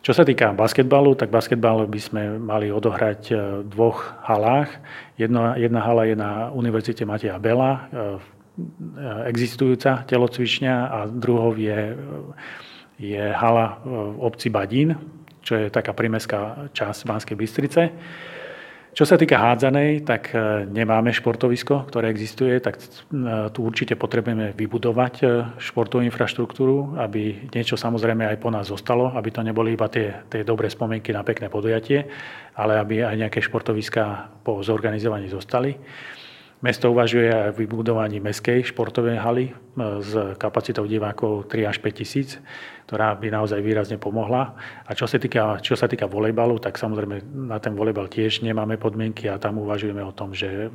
Čo 0.09 0.17
sa 0.17 0.25
týka 0.25 0.57
basketbalu, 0.57 1.21
tak 1.21 1.29
basketbal 1.29 1.85
by 1.85 2.01
sme 2.01 2.41
mali 2.41 2.73
odohrať 2.73 3.29
e, 3.29 3.33
v 3.61 3.69
dvoch 3.69 4.17
halách. 4.25 4.73
Jedna, 5.21 5.53
jedna 5.61 5.85
hala 5.85 6.09
je 6.09 6.17
na 6.17 6.49
Univerzite 6.49 7.05
Mateja 7.05 7.37
Bela, 7.37 7.93
e, 7.93 8.17
existujúca 9.29 10.09
telocvičňa 10.09 10.77
a 10.89 10.99
druhou 11.13 11.53
je, 11.61 11.93
je 12.97 13.21
hala 13.21 13.85
v 13.85 14.17
obci 14.25 14.49
Badín, 14.49 14.97
čo 15.45 15.61
je 15.61 15.69
taká 15.69 15.93
primeská 15.93 16.73
časť 16.73 17.05
Banskej 17.05 17.37
Bystrice. 17.37 17.93
Čo 18.99 19.07
sa 19.07 19.15
týka 19.15 19.39
hádzanej, 19.39 20.03
tak 20.03 20.35
e, 20.35 20.67
nemáme 20.67 21.15
športovisko, 21.15 21.87
ktoré 21.87 22.11
existuje, 22.11 22.59
tak 22.59 22.83
e, 22.83 23.07
tu 23.55 23.63
určite 23.63 23.95
potrebujeme 23.95 24.51
vybudovať 24.59 25.15
e, 25.23 25.27
športovú 25.55 26.03
infraštruktúru, 26.03 26.99
aby 26.99 27.47
niečo 27.55 27.79
samozrejme 27.79 28.27
aj 28.27 28.43
po 28.43 28.51
nás 28.51 28.67
zostalo, 28.67 29.15
aby 29.15 29.31
to 29.31 29.47
neboli 29.47 29.79
iba 29.79 29.87
tie, 29.87 30.27
tie 30.27 30.43
dobré 30.43 30.67
spomienky 30.67 31.15
na 31.15 31.23
pekné 31.23 31.47
podujatie, 31.47 32.11
ale 32.59 32.83
aby 32.83 33.07
aj 33.07 33.15
nejaké 33.23 33.39
športoviská 33.39 34.35
po 34.43 34.67
zorganizovaní 34.67 35.31
zostali. 35.31 35.79
Mesto 36.59 36.91
uvažuje 36.91 37.31
aj 37.31 37.55
o 37.55 37.59
vybudovaní 37.59 38.19
meskej 38.19 38.67
športovej 38.67 39.23
haly 39.23 39.55
s 40.03 40.11
kapacitou 40.43 40.91
divákov 40.91 41.47
3 41.47 41.71
až 41.71 41.79
5 41.79 42.01
tisíc 42.03 42.43
ktorá 42.89 43.13
by 43.21 43.29
naozaj 43.29 43.61
výrazne 43.61 44.01
pomohla. 44.01 44.57
A 44.89 44.97
čo 44.97 45.05
sa 45.05 45.21
týka, 45.21 45.61
čo 45.61 45.77
sa 45.77 45.85
týka 45.85 46.09
volejbalu, 46.09 46.57
tak 46.57 46.81
samozrejme 46.81 47.21
na 47.53 47.61
ten 47.61 47.77
volejbal 47.77 48.09
tiež 48.09 48.41
nemáme 48.41 48.81
podmienky 48.81 49.29
a 49.29 49.37
tam 49.37 49.61
uvažujeme 49.61 50.01
o 50.01 50.17
tom, 50.17 50.33
že 50.33 50.73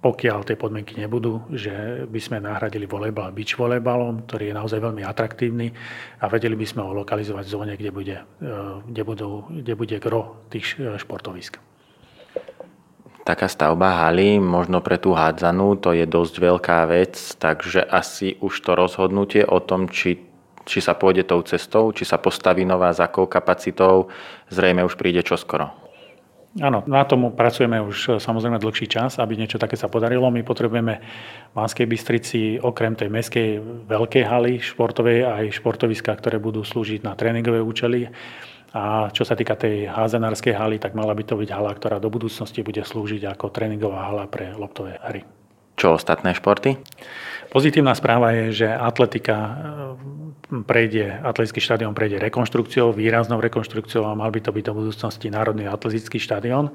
pokiaľ 0.00 0.38
tie 0.48 0.56
podmienky 0.56 0.96
nebudú, 0.96 1.52
že 1.52 2.08
by 2.08 2.16
sme 2.16 2.40
nahradili 2.40 2.88
volejbal 2.88 3.36
beach 3.36 3.60
volejbalom, 3.60 4.24
ktorý 4.24 4.50
je 4.50 4.56
naozaj 4.56 4.80
veľmi 4.80 5.04
atraktívny 5.04 5.68
a 6.24 6.32
vedeli 6.32 6.56
by 6.56 6.64
sme 6.64 6.80
ho 6.80 6.96
lokalizovať 7.04 7.44
v 7.44 7.52
zóne, 7.52 7.74
kde 7.76 7.92
bude, 7.92 8.16
kde 8.88 9.02
budú, 9.04 9.44
kde 9.52 9.74
bude 9.76 9.96
gro 10.00 10.40
tých 10.48 10.80
športovisk. 10.80 11.60
Taká 13.22 13.46
stavba 13.46 14.02
haly, 14.02 14.42
možno 14.42 14.82
pre 14.82 14.98
tú 14.98 15.14
hádzanú, 15.14 15.78
to 15.78 15.94
je 15.94 16.10
dosť 16.10 16.34
veľká 16.42 16.90
vec, 16.90 17.14
takže 17.38 17.86
asi 17.86 18.34
už 18.42 18.50
to 18.66 18.74
rozhodnutie 18.74 19.46
o 19.46 19.62
tom, 19.62 19.86
či, 19.86 20.18
či 20.66 20.82
sa 20.82 20.98
pôjde 20.98 21.22
tou 21.30 21.38
cestou, 21.46 21.94
či 21.94 22.02
sa 22.02 22.18
postaví 22.18 22.66
nová 22.66 22.90
za 22.90 23.06
akou 23.06 23.30
kapacitou, 23.30 24.10
zrejme 24.50 24.82
už 24.82 24.98
príde 24.98 25.22
čoskoro. 25.22 25.70
Áno, 26.60 26.84
na 26.84 27.00
tom 27.08 27.32
pracujeme 27.32 27.80
už 27.80 28.20
samozrejme 28.20 28.60
dlhší 28.60 28.84
čas, 28.84 29.16
aby 29.16 29.40
niečo 29.40 29.56
také 29.56 29.72
sa 29.72 29.88
podarilo. 29.88 30.28
My 30.28 30.44
potrebujeme 30.44 31.00
v 31.48 31.52
Banskej 31.56 31.88
Bystrici 31.88 32.60
okrem 32.60 32.92
tej 32.92 33.08
meskej 33.08 33.56
veľkej 33.88 34.24
haly 34.28 34.60
športovej 34.60 35.24
aj 35.24 35.56
športoviska, 35.56 36.12
ktoré 36.12 36.36
budú 36.36 36.60
slúžiť 36.60 37.08
na 37.08 37.16
tréningové 37.16 37.64
účely 37.64 38.12
a 38.72 39.12
čo 39.12 39.28
sa 39.28 39.36
týka 39.36 39.52
tej 39.52 39.84
házenárskej 39.84 40.56
haly, 40.56 40.76
tak 40.80 40.96
mala 40.96 41.12
by 41.12 41.24
to 41.28 41.36
byť 41.36 41.50
hala, 41.52 41.76
ktorá 41.76 42.00
do 42.00 42.08
budúcnosti 42.08 42.64
bude 42.64 42.80
slúžiť 42.80 43.28
ako 43.28 43.52
tréningová 43.52 44.08
hala 44.08 44.24
pre 44.24 44.56
loptové 44.56 44.96
hry. 45.04 45.28
Čo 45.76 46.00
ostatné 46.00 46.32
športy? 46.36 46.80
Pozitívna 47.52 47.92
správa 47.92 48.32
je, 48.32 48.64
že 48.64 48.68
atletika 48.68 49.36
e, 49.36 49.52
prejde, 50.64 51.20
atletický 51.20 51.60
štadión 51.60 51.92
prejde 51.92 52.16
rekonštrukciou, 52.16 52.96
výraznou 52.96 53.40
rekonštrukciou 53.44 54.08
a 54.08 54.16
mal 54.16 54.32
by 54.32 54.40
to 54.40 54.56
byť 54.56 54.64
do 54.64 54.72
budúcnosti 54.72 55.28
Národný 55.28 55.68
atletický 55.68 56.16
štadión, 56.16 56.72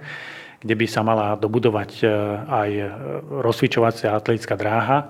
kde 0.62 0.74
by 0.78 0.86
sa 0.86 1.02
mala 1.02 1.34
dobudovať 1.34 1.92
e, 2.02 2.06
aj 2.46 2.70
rozcvičovacia 3.42 4.14
atletická 4.14 4.54
dráha, 4.54 5.10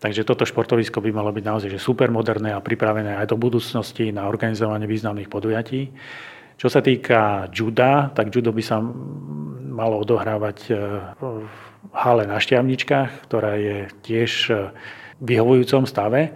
Takže 0.00 0.24
toto 0.24 0.48
športovisko 0.48 1.04
by 1.04 1.12
malo 1.12 1.28
byť 1.28 1.44
naozaj 1.44 1.68
že 1.76 1.80
super 1.80 2.08
moderné 2.08 2.56
a 2.56 2.64
pripravené 2.64 3.20
aj 3.20 3.28
do 3.28 3.36
budúcnosti 3.36 4.08
na 4.16 4.32
organizovanie 4.32 4.88
významných 4.88 5.28
podujatí. 5.28 5.92
Čo 6.56 6.72
sa 6.72 6.80
týka 6.80 7.52
juda, 7.52 8.08
tak 8.16 8.32
judo 8.32 8.48
by 8.52 8.64
sa 8.64 8.80
malo 9.70 10.00
odohrávať 10.00 10.58
e, 10.68 10.72
v 11.20 11.92
hale 11.92 12.24
na 12.24 12.40
Šťavničkách, 12.40 13.28
ktorá 13.28 13.60
je 13.60 13.92
tiež 14.00 14.32
e, 14.48 14.72
v 15.20 15.36
vyhovujúcom 15.36 15.84
stave 15.84 16.32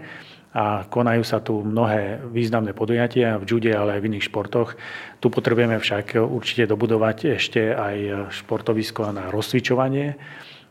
a 0.53 0.85
konajú 0.85 1.25
sa 1.25 1.41
tu 1.41 1.65
mnohé 1.65 2.21
významné 2.21 2.77
podujatia 2.77 3.41
v 3.41 3.49
jude, 3.49 3.73
ale 3.73 3.97
aj 3.97 4.01
v 4.05 4.09
iných 4.13 4.29
športoch. 4.29 4.77
Tu 5.25 5.27
potrebujeme 5.33 5.81
však 5.81 6.21
určite 6.21 6.69
dobudovať 6.69 7.41
ešte 7.41 7.73
aj 7.73 8.29
športovisko 8.29 9.09
na 9.09 9.33
rozcvičovanie 9.33 10.21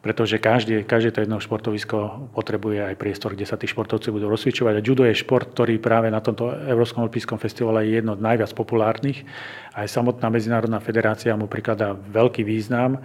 pretože 0.03 0.35
každé, 0.35 0.83
každé 0.83 1.15
to 1.15 1.23
jedno 1.23 1.39
športovisko 1.39 2.27
potrebuje 2.35 2.91
aj 2.91 2.99
priestor, 2.99 3.39
kde 3.39 3.47
sa 3.47 3.55
tí 3.55 3.71
športovci 3.71 4.11
budú 4.11 4.27
rozsvičovať. 4.27 4.73
A 4.75 4.83
judo 4.83 5.07
je 5.07 5.15
šport, 5.15 5.47
ktorý 5.55 5.79
práve 5.79 6.11
na 6.11 6.19
tomto 6.19 6.51
Európskom 6.51 7.07
olympijskom 7.07 7.39
festivale 7.39 7.87
je 7.87 8.03
jedno 8.03 8.19
z 8.19 8.21
najviac 8.21 8.51
populárnych. 8.51 9.23
Aj 9.71 9.87
samotná 9.87 10.27
Medzinárodná 10.27 10.83
federácia 10.83 11.31
mu 11.39 11.47
prikladá 11.47 11.95
veľký 11.95 12.43
význam 12.43 12.99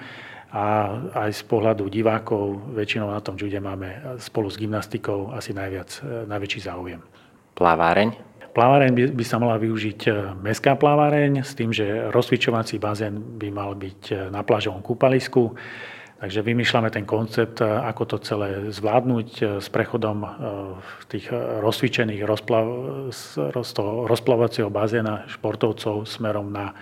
a 0.50 0.90
aj 1.28 1.38
z 1.38 1.42
pohľadu 1.46 1.87
divákov 1.87 2.74
väčšinou 2.74 3.14
na 3.14 3.22
tom 3.22 3.38
jude 3.38 3.62
máme 3.62 4.18
spolu 4.18 4.50
s 4.50 4.58
gymnastikou 4.58 5.30
asi 5.30 5.54
najviac, 5.54 6.02
najväčší 6.26 6.61
záujem. 6.66 6.98
Plaváreň? 7.54 8.28
Plaváreň 8.58 8.90
by, 8.90 9.02
by 9.14 9.24
sa 9.28 9.38
mala 9.38 9.54
využiť 9.54 10.00
e, 10.08 10.11
mestská 10.40 10.74
plaváreň 10.74 11.46
s 11.46 11.54
tým, 11.54 11.70
že 11.70 12.11
rozcvičovací 12.11 12.82
bazén 12.82 13.38
by 13.38 13.54
mal 13.54 13.76
byť 13.78 14.00
e, 14.11 14.14
na 14.34 14.42
plážovom 14.42 14.82
kúpalisku. 14.82 15.54
Takže 16.18 16.42
vymýšľame 16.42 16.90
ten 16.90 17.07
koncept, 17.07 17.62
e, 17.62 17.64
ako 17.64 18.02
to 18.02 18.16
celé 18.26 18.74
zvládnuť 18.74 19.28
e, 19.38 19.42
s 19.62 19.70
prechodom 19.70 20.18
e, 20.26 20.28
tých 21.07 21.31
rozcvičených 21.62 22.26
rozplav, 22.26 22.66
z 23.14 23.70
toho 23.70 24.11
rozplavacieho 24.11 24.66
bazéna 24.66 25.31
športovcov 25.31 26.11
smerom 26.11 26.50
na, 26.50 26.74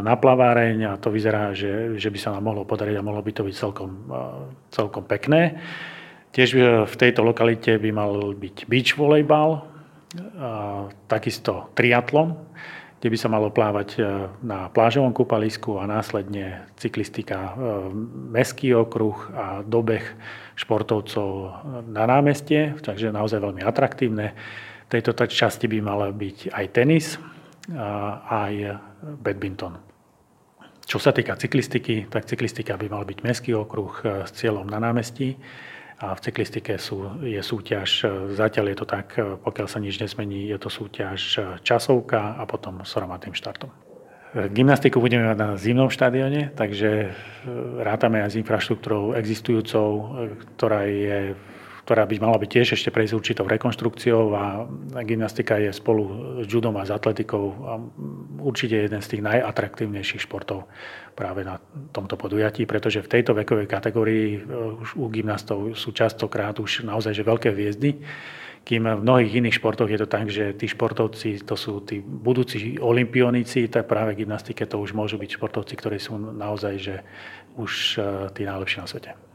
na 0.00 0.14
plaváreň 0.16 0.76
a 0.88 0.92
to 0.96 1.12
vyzerá, 1.12 1.52
že, 1.52 2.00
že 2.00 2.08
by 2.08 2.18
sa 2.18 2.32
nám 2.32 2.48
mohlo 2.48 2.64
podariť 2.64 2.96
a 2.96 3.06
mohlo 3.06 3.20
by 3.20 3.32
to 3.36 3.44
byť 3.44 3.54
celkom, 3.54 3.92
celkom 4.72 5.04
pekné. 5.04 5.60
Tiež 6.32 6.56
v 6.88 6.94
tejto 6.96 7.20
lokalite 7.22 7.76
by 7.76 7.90
mal 7.92 8.34
byť 8.34 8.56
beach 8.66 8.96
volejbal, 8.96 9.68
takisto 11.06 11.70
triatlon, 11.78 12.34
kde 13.00 13.08
by 13.08 13.16
sa 13.16 13.32
malo 13.32 13.48
plávať 13.48 13.88
e, 13.96 14.00
na 14.44 14.68
plážovom 14.68 15.16
kúpalisku 15.16 15.80
a 15.80 15.88
následne 15.88 16.68
cyklistika, 16.76 17.36
e, 17.36 17.52
meský 18.36 18.76
okruh 18.76 19.16
a 19.32 19.64
dobeh 19.64 20.04
športovcov 20.60 21.30
na 21.88 22.04
námestie, 22.04 22.76
takže 22.84 23.08
naozaj 23.08 23.40
veľmi 23.40 23.64
atraktívne. 23.64 24.36
V 24.86 24.88
tejto 24.92 25.16
časti 25.24 25.64
by 25.64 25.78
mal 25.80 26.12
byť 26.12 26.52
aj 26.52 26.66
tenis, 26.76 27.16
aj 28.28 28.76
badminton. 29.22 29.78
Čo 30.90 30.98
sa 30.98 31.14
týka 31.14 31.38
cyklistiky, 31.38 32.10
tak 32.10 32.26
cyklistika 32.26 32.74
by 32.74 32.90
mal 32.90 33.06
byť 33.06 33.18
meský 33.22 33.54
okruh 33.54 33.94
e, 34.02 34.26
s 34.26 34.34
cieľom 34.34 34.66
na 34.66 34.82
námestí 34.82 35.38
a 36.00 36.16
v 36.16 36.20
cyklistike 36.24 36.80
sú, 36.80 37.20
je 37.20 37.36
súťaž, 37.44 38.08
zatiaľ 38.32 38.72
je 38.72 38.76
to 38.80 38.86
tak, 38.88 39.20
pokiaľ 39.20 39.66
sa 39.68 39.84
nič 39.84 40.00
nezmení, 40.00 40.48
je 40.48 40.56
to 40.56 40.72
súťaž 40.72 41.20
časovka 41.60 42.40
a 42.40 42.42
potom 42.48 42.80
s 42.80 42.96
hromadným 42.96 43.36
štartom. 43.36 43.68
Gymnastiku 44.30 45.02
budeme 45.02 45.26
mať 45.26 45.38
na 45.42 45.48
zimnom 45.58 45.90
štadióne, 45.90 46.54
takže 46.56 47.12
rátame 47.82 48.22
aj 48.22 48.32
s 48.32 48.38
infraštruktúrou 48.40 49.12
existujúcou, 49.18 49.88
ktorá 50.56 50.86
je 50.86 51.34
ktorá 51.90 52.06
by 52.06 52.22
mala 52.22 52.38
byť 52.38 52.50
tiež 52.54 52.68
ešte 52.78 52.94
prejsť 52.94 53.18
určitou 53.18 53.50
rekonštrukciou 53.50 54.22
a 54.38 54.62
gymnastika 55.02 55.58
je 55.58 55.74
spolu 55.74 56.38
s 56.38 56.46
judom 56.46 56.78
a 56.78 56.86
s 56.86 56.94
atletikou 56.94 57.50
určite 58.38 58.86
jeden 58.86 59.02
z 59.02 59.10
tých 59.10 59.26
najatraktívnejších 59.26 60.22
športov 60.22 60.70
práve 61.18 61.42
na 61.42 61.58
tomto 61.90 62.14
podujatí, 62.14 62.62
pretože 62.62 63.02
v 63.02 63.10
tejto 63.10 63.34
vekovej 63.34 63.66
kategórii 63.66 64.38
e, 64.38 64.40
už 64.86 65.02
u 65.02 65.10
gymnastov 65.10 65.74
sú 65.74 65.90
častokrát 65.90 66.54
už 66.62 66.86
naozaj 66.86 67.10
že 67.10 67.26
veľké 67.26 67.50
hviezdy, 67.50 67.98
kým 68.62 68.86
v 68.86 69.02
mnohých 69.02 69.42
iných 69.42 69.58
športoch 69.58 69.90
je 69.90 69.98
to 69.98 70.06
tak, 70.06 70.30
že 70.30 70.54
tí 70.54 70.70
športovci, 70.70 71.42
to 71.42 71.58
sú 71.58 71.82
tí 71.82 71.98
budúci 71.98 72.78
olimpionici, 72.78 73.66
tak 73.66 73.90
práve 73.90 74.14
gymnastike 74.14 74.62
to 74.62 74.78
už 74.78 74.94
môžu 74.94 75.18
byť 75.18 75.30
športovci, 75.34 75.74
ktorí 75.74 75.98
sú 75.98 76.14
naozaj 76.38 76.74
že 76.78 77.02
už 77.58 77.98
e, 77.98 78.30
tí 78.30 78.46
najlepší 78.46 78.78
na 78.78 78.86
svete. 78.86 79.29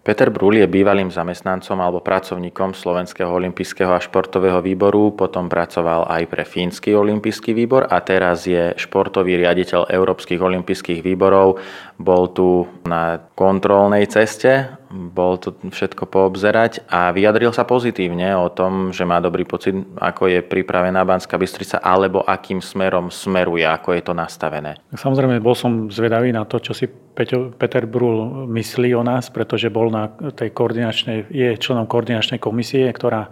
Peter 0.00 0.32
Brul 0.32 0.56
je 0.56 0.64
bývalým 0.64 1.12
zamestnancom 1.12 1.76
alebo 1.76 2.00
pracovníkom 2.00 2.72
Slovenského 2.72 3.28
olympijského 3.28 3.92
a 3.92 4.00
športového 4.00 4.64
výboru, 4.64 5.12
potom 5.12 5.44
pracoval 5.44 6.08
aj 6.08 6.22
pre 6.24 6.48
Fínsky 6.48 6.96
olympijský 6.96 7.52
výbor 7.52 7.84
a 7.84 8.00
teraz 8.00 8.48
je 8.48 8.72
športový 8.80 9.36
riaditeľ 9.44 9.92
Európskych 9.92 10.40
olympijských 10.40 11.04
výborov. 11.04 11.60
Bol 12.00 12.32
tu 12.32 12.64
na 12.88 13.20
kontrolnej 13.36 14.08
ceste 14.08 14.80
bol 14.90 15.38
to 15.38 15.54
všetko 15.54 16.10
poobzerať 16.10 16.90
a 16.90 17.14
vyjadril 17.14 17.54
sa 17.54 17.62
pozitívne 17.62 18.34
o 18.34 18.50
tom, 18.50 18.90
že 18.90 19.06
má 19.06 19.22
dobrý 19.22 19.46
pocit, 19.46 19.78
ako 19.94 20.26
je 20.26 20.42
pripravená 20.42 21.06
Banská 21.06 21.38
Bystrica, 21.38 21.78
alebo 21.78 22.26
akým 22.26 22.58
smerom 22.58 23.06
smeruje, 23.06 23.62
ako 23.62 23.94
je 23.94 24.02
to 24.02 24.12
nastavené. 24.18 24.82
Samozrejme, 24.90 25.38
bol 25.38 25.54
som 25.54 25.86
zvedavý 25.86 26.34
na 26.34 26.42
to, 26.42 26.58
čo 26.58 26.74
si 26.74 26.90
Peťo, 26.90 27.54
Peter 27.54 27.86
Brul 27.86 28.50
myslí 28.50 28.90
o 28.98 29.06
nás, 29.06 29.30
pretože 29.30 29.70
bol 29.70 29.94
na 29.94 30.10
tej 30.34 30.50
koordinačnej, 30.50 31.30
je 31.30 31.54
členom 31.54 31.86
koordinačnej 31.86 32.42
komisie, 32.42 32.90
ktorá 32.90 33.30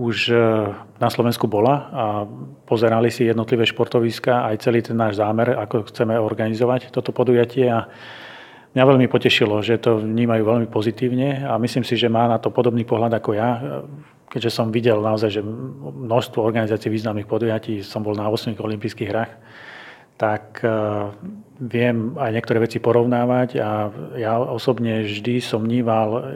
už 0.00 0.16
e, 0.32 0.36
na 0.96 1.08
Slovensku 1.12 1.44
bola 1.44 1.74
a 1.92 2.04
pozerali 2.64 3.12
si 3.12 3.28
jednotlivé 3.28 3.68
športoviska 3.68 4.48
aj 4.48 4.64
celý 4.64 4.80
ten 4.80 4.96
náš 4.96 5.20
zámer, 5.20 5.52
ako 5.52 5.92
chceme 5.92 6.16
organizovať 6.16 6.88
toto 6.88 7.12
podujatie 7.12 7.68
a 7.68 7.88
Mňa 8.72 8.88
veľmi 8.88 9.04
potešilo, 9.04 9.60
že 9.60 9.76
to 9.76 10.00
vnímajú 10.00 10.48
veľmi 10.48 10.68
pozitívne 10.72 11.44
a 11.44 11.60
myslím 11.60 11.84
si, 11.84 11.92
že 11.92 12.08
má 12.08 12.24
na 12.24 12.40
to 12.40 12.48
podobný 12.48 12.88
pohľad 12.88 13.12
ako 13.20 13.36
ja, 13.36 13.60
keďže 14.32 14.48
som 14.48 14.72
videl 14.72 14.96
naozaj, 14.96 15.28
že 15.28 15.44
množstvo 15.44 16.40
organizácií 16.40 16.88
významných 16.88 17.28
podujatí, 17.28 17.84
som 17.84 18.00
bol 18.00 18.16
na 18.16 18.32
8 18.32 18.56
olympijských 18.56 19.10
hrách, 19.12 19.32
tak 20.16 20.64
viem 21.60 22.16
aj 22.16 22.30
niektoré 22.32 22.64
veci 22.64 22.80
porovnávať 22.80 23.60
a 23.60 23.92
ja 24.16 24.40
osobne 24.40 25.04
vždy 25.04 25.44
som 25.44 25.60
vníval 25.60 26.32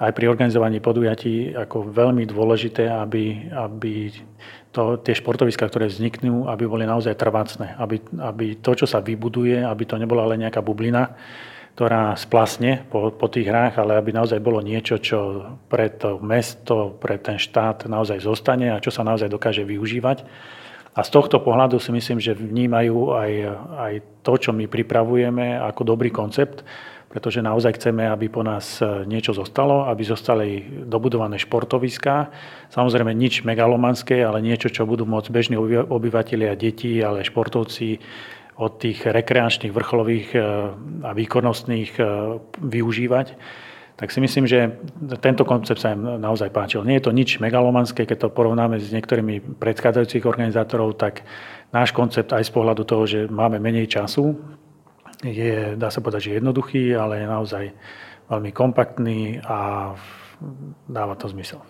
aj 0.00 0.16
pri 0.16 0.32
organizovaní 0.32 0.80
podujatí 0.80 1.52
ako 1.52 1.92
veľmi 1.92 2.24
dôležité, 2.24 2.88
aby, 2.88 3.52
aby 3.52 4.08
to, 4.72 4.96
tie 5.04 5.12
športoviska, 5.12 5.68
ktoré 5.68 5.92
vzniknú, 5.92 6.48
aby 6.48 6.64
boli 6.64 6.88
naozaj 6.88 7.20
trvácne. 7.20 7.76
Aby, 7.76 8.00
aby 8.16 8.56
to, 8.56 8.72
čo 8.72 8.86
sa 8.88 9.04
vybuduje, 9.04 9.60
aby 9.60 9.84
to 9.84 10.00
nebola 10.00 10.24
len 10.32 10.48
nejaká 10.48 10.64
bublina, 10.64 11.12
ktorá 11.76 12.16
splasne 12.16 12.88
po, 12.88 13.12
po 13.12 13.28
tých 13.28 13.52
hrách, 13.52 13.76
ale 13.76 14.00
aby 14.00 14.16
naozaj 14.16 14.40
bolo 14.40 14.64
niečo, 14.64 14.96
čo 14.96 15.44
pre 15.68 15.92
to 15.92 16.16
mesto, 16.24 16.96
pre 16.96 17.20
ten 17.20 17.36
štát 17.36 17.84
naozaj 17.84 18.24
zostane 18.24 18.72
a 18.72 18.80
čo 18.80 18.88
sa 18.88 19.04
naozaj 19.04 19.28
dokáže 19.28 19.68
využívať. 19.68 20.24
A 20.90 21.00
z 21.06 21.10
tohto 21.14 21.38
pohľadu 21.38 21.78
si 21.78 21.94
myslím, 21.94 22.18
že 22.18 22.34
vnímajú 22.34 23.14
aj, 23.14 23.32
aj 23.78 23.92
to, 24.26 24.32
čo 24.36 24.50
my 24.50 24.66
pripravujeme 24.66 25.54
ako 25.54 25.86
dobrý 25.86 26.10
koncept, 26.10 26.66
pretože 27.10 27.42
naozaj 27.42 27.78
chceme, 27.78 28.06
aby 28.06 28.30
po 28.30 28.42
nás 28.46 28.78
niečo 29.06 29.34
zostalo, 29.34 29.86
aby 29.86 30.02
zostali 30.06 30.62
dobudované 30.86 31.38
športoviská. 31.42 32.30
Samozrejme 32.70 33.10
nič 33.14 33.42
megalomanské, 33.42 34.22
ale 34.22 34.42
niečo, 34.42 34.70
čo 34.70 34.86
budú 34.86 35.06
môcť 35.06 35.30
bežní 35.30 35.56
obyvateľia, 35.90 36.54
deti, 36.54 37.02
ale 37.02 37.26
športovci 37.26 37.98
od 38.60 38.76
tých 38.76 39.08
rekreačných, 39.08 39.72
vrcholových 39.72 40.28
e, 40.36 40.38
a 41.02 41.10
výkonnostných 41.16 41.96
e, 41.96 42.02
využívať, 42.60 43.26
tak 44.00 44.08
si 44.08 44.24
myslím, 44.24 44.48
že 44.48 44.80
tento 45.20 45.44
koncept 45.44 45.76
sa 45.76 45.92
im 45.92 46.16
naozaj 46.16 46.48
páčil. 46.48 46.88
Nie 46.88 46.96
je 46.96 47.04
to 47.04 47.12
nič 47.12 47.36
megalomanské, 47.36 48.08
keď 48.08 48.26
to 48.26 48.28
porovnáme 48.32 48.80
s 48.80 48.88
niektorými 48.96 49.60
predchádzajúcich 49.60 50.24
organizátorov, 50.24 50.96
tak 50.96 51.20
náš 51.68 51.92
koncept 51.92 52.32
aj 52.32 52.48
z 52.48 52.52
pohľadu 52.56 52.88
toho, 52.88 53.04
že 53.04 53.28
máme 53.28 53.60
menej 53.60 53.92
času, 53.92 54.40
je, 55.20 55.76
dá 55.76 55.92
sa 55.92 56.00
povedať, 56.00 56.32
že 56.32 56.40
jednoduchý, 56.40 56.96
ale 56.96 57.20
je 57.20 57.26
naozaj 57.28 57.64
veľmi 58.32 58.50
kompaktný 58.56 59.36
a 59.44 59.92
dáva 60.88 61.12
to 61.20 61.28
zmysel. 61.28 61.60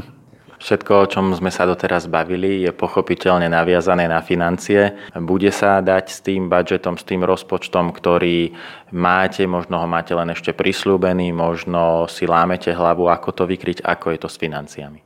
Všetko, 0.56 0.92
o 0.96 1.06
čom 1.06 1.24
sme 1.36 1.52
sa 1.52 1.68
doteraz 1.68 2.08
bavili, 2.08 2.64
je 2.64 2.72
pochopiteľne 2.72 3.52
naviazané 3.52 4.08
na 4.08 4.24
financie. 4.24 4.96
Bude 5.12 5.52
sa 5.52 5.84
dať 5.84 6.04
s 6.08 6.18
tým 6.24 6.48
budžetom, 6.48 6.96
s 6.96 7.04
tým 7.04 7.20
rozpočtom, 7.22 7.92
ktorý 7.92 8.56
máte, 8.96 9.44
možno 9.44 9.76
ho 9.76 9.86
máte 9.86 10.16
len 10.16 10.32
ešte 10.32 10.56
prislúbený, 10.56 11.36
možno 11.36 12.08
si 12.08 12.24
lámete 12.24 12.72
hlavu, 12.72 13.12
ako 13.12 13.28
to 13.36 13.44
vykryť, 13.44 13.84
ako 13.84 14.16
je 14.16 14.18
to 14.18 14.28
s 14.32 14.40
financiami. 14.40 15.00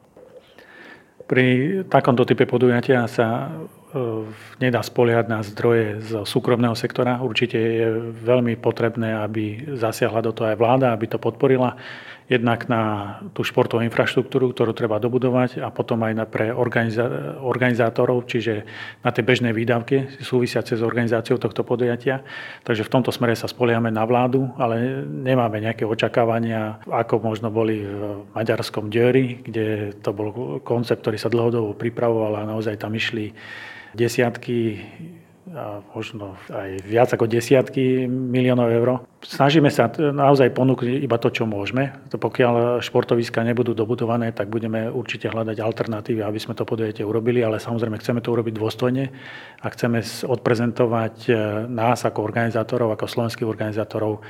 Pri 1.26 1.46
takomto 1.86 2.26
type 2.26 2.46
podujatia 2.46 3.06
sa 3.06 3.54
nedá 4.62 4.82
spoliehať 4.82 5.26
na 5.26 5.42
zdroje 5.42 5.98
z 5.98 6.10
súkromného 6.22 6.78
sektora. 6.78 7.18
Určite 7.18 7.58
je 7.58 7.86
veľmi 8.22 8.54
potrebné, 8.58 9.18
aby 9.18 9.74
zasiahla 9.74 10.22
do 10.22 10.30
toho 10.30 10.54
aj 10.54 10.58
vláda, 10.58 10.94
aby 10.94 11.10
to 11.10 11.18
podporila 11.18 11.74
jednak 12.30 12.70
na 12.70 13.18
tú 13.34 13.42
športovú 13.42 13.82
infraštruktúru, 13.82 14.54
ktorú 14.54 14.70
treba 14.70 15.02
dobudovať 15.02 15.58
a 15.58 15.74
potom 15.74 15.98
aj 16.06 16.12
na 16.14 16.24
pre 16.30 16.54
organizá- 16.54 17.42
organizátorov, 17.42 18.30
čiže 18.30 18.62
na 19.02 19.10
tie 19.10 19.26
bežné 19.26 19.50
výdavky 19.50 20.22
súvisiace 20.22 20.78
s 20.78 20.82
organizáciou 20.86 21.42
tohto 21.42 21.66
podujatia. 21.66 22.22
Takže 22.62 22.86
v 22.86 22.92
tomto 22.94 23.10
smere 23.10 23.34
sa 23.34 23.50
spoliame 23.50 23.90
na 23.90 24.06
vládu, 24.06 24.46
ale 24.54 25.02
nemáme 25.02 25.58
nejaké 25.58 25.82
očakávania, 25.82 26.78
ako 26.86 27.18
možno 27.18 27.50
boli 27.50 27.82
v 27.82 28.22
maďarskom 28.30 28.94
Djöri, 28.94 29.42
kde 29.42 29.98
to 29.98 30.14
bol 30.14 30.62
koncept, 30.62 31.02
ktorý 31.02 31.18
sa 31.18 31.26
dlhodobo 31.26 31.74
pripravoval 31.74 32.38
a 32.38 32.48
naozaj 32.48 32.78
tam 32.78 32.94
išli 32.94 33.34
desiatky 33.90 34.78
a 35.50 35.82
možno 35.98 36.38
aj 36.46 36.86
viac 36.86 37.10
ako 37.10 37.26
desiatky 37.26 38.06
miliónov 38.06 38.70
eur. 38.70 38.88
Snažíme 39.18 39.66
sa 39.66 39.90
naozaj 39.90 40.54
ponúknuť 40.54 41.02
iba 41.02 41.18
to, 41.18 41.34
čo 41.34 41.42
môžeme. 41.42 41.90
Pokiaľ 42.06 42.78
športoviska 42.78 43.42
nebudú 43.42 43.74
dobudované, 43.74 44.30
tak 44.30 44.46
budeme 44.46 44.86
určite 44.86 45.26
hľadať 45.26 45.58
alternatívy, 45.58 46.22
aby 46.22 46.38
sme 46.38 46.54
to 46.54 46.62
podujete 46.62 47.02
urobili, 47.02 47.42
ale 47.42 47.58
samozrejme 47.58 47.98
chceme 47.98 48.22
to 48.22 48.30
urobiť 48.30 48.54
dôstojne 48.54 49.04
a 49.58 49.66
chceme 49.74 49.98
odprezentovať 50.22 51.16
e, 51.26 51.32
nás 51.66 52.06
ako 52.06 52.22
organizátorov, 52.22 52.94
ako 52.94 53.10
slovenských 53.10 53.50
organizátorov 53.50 54.22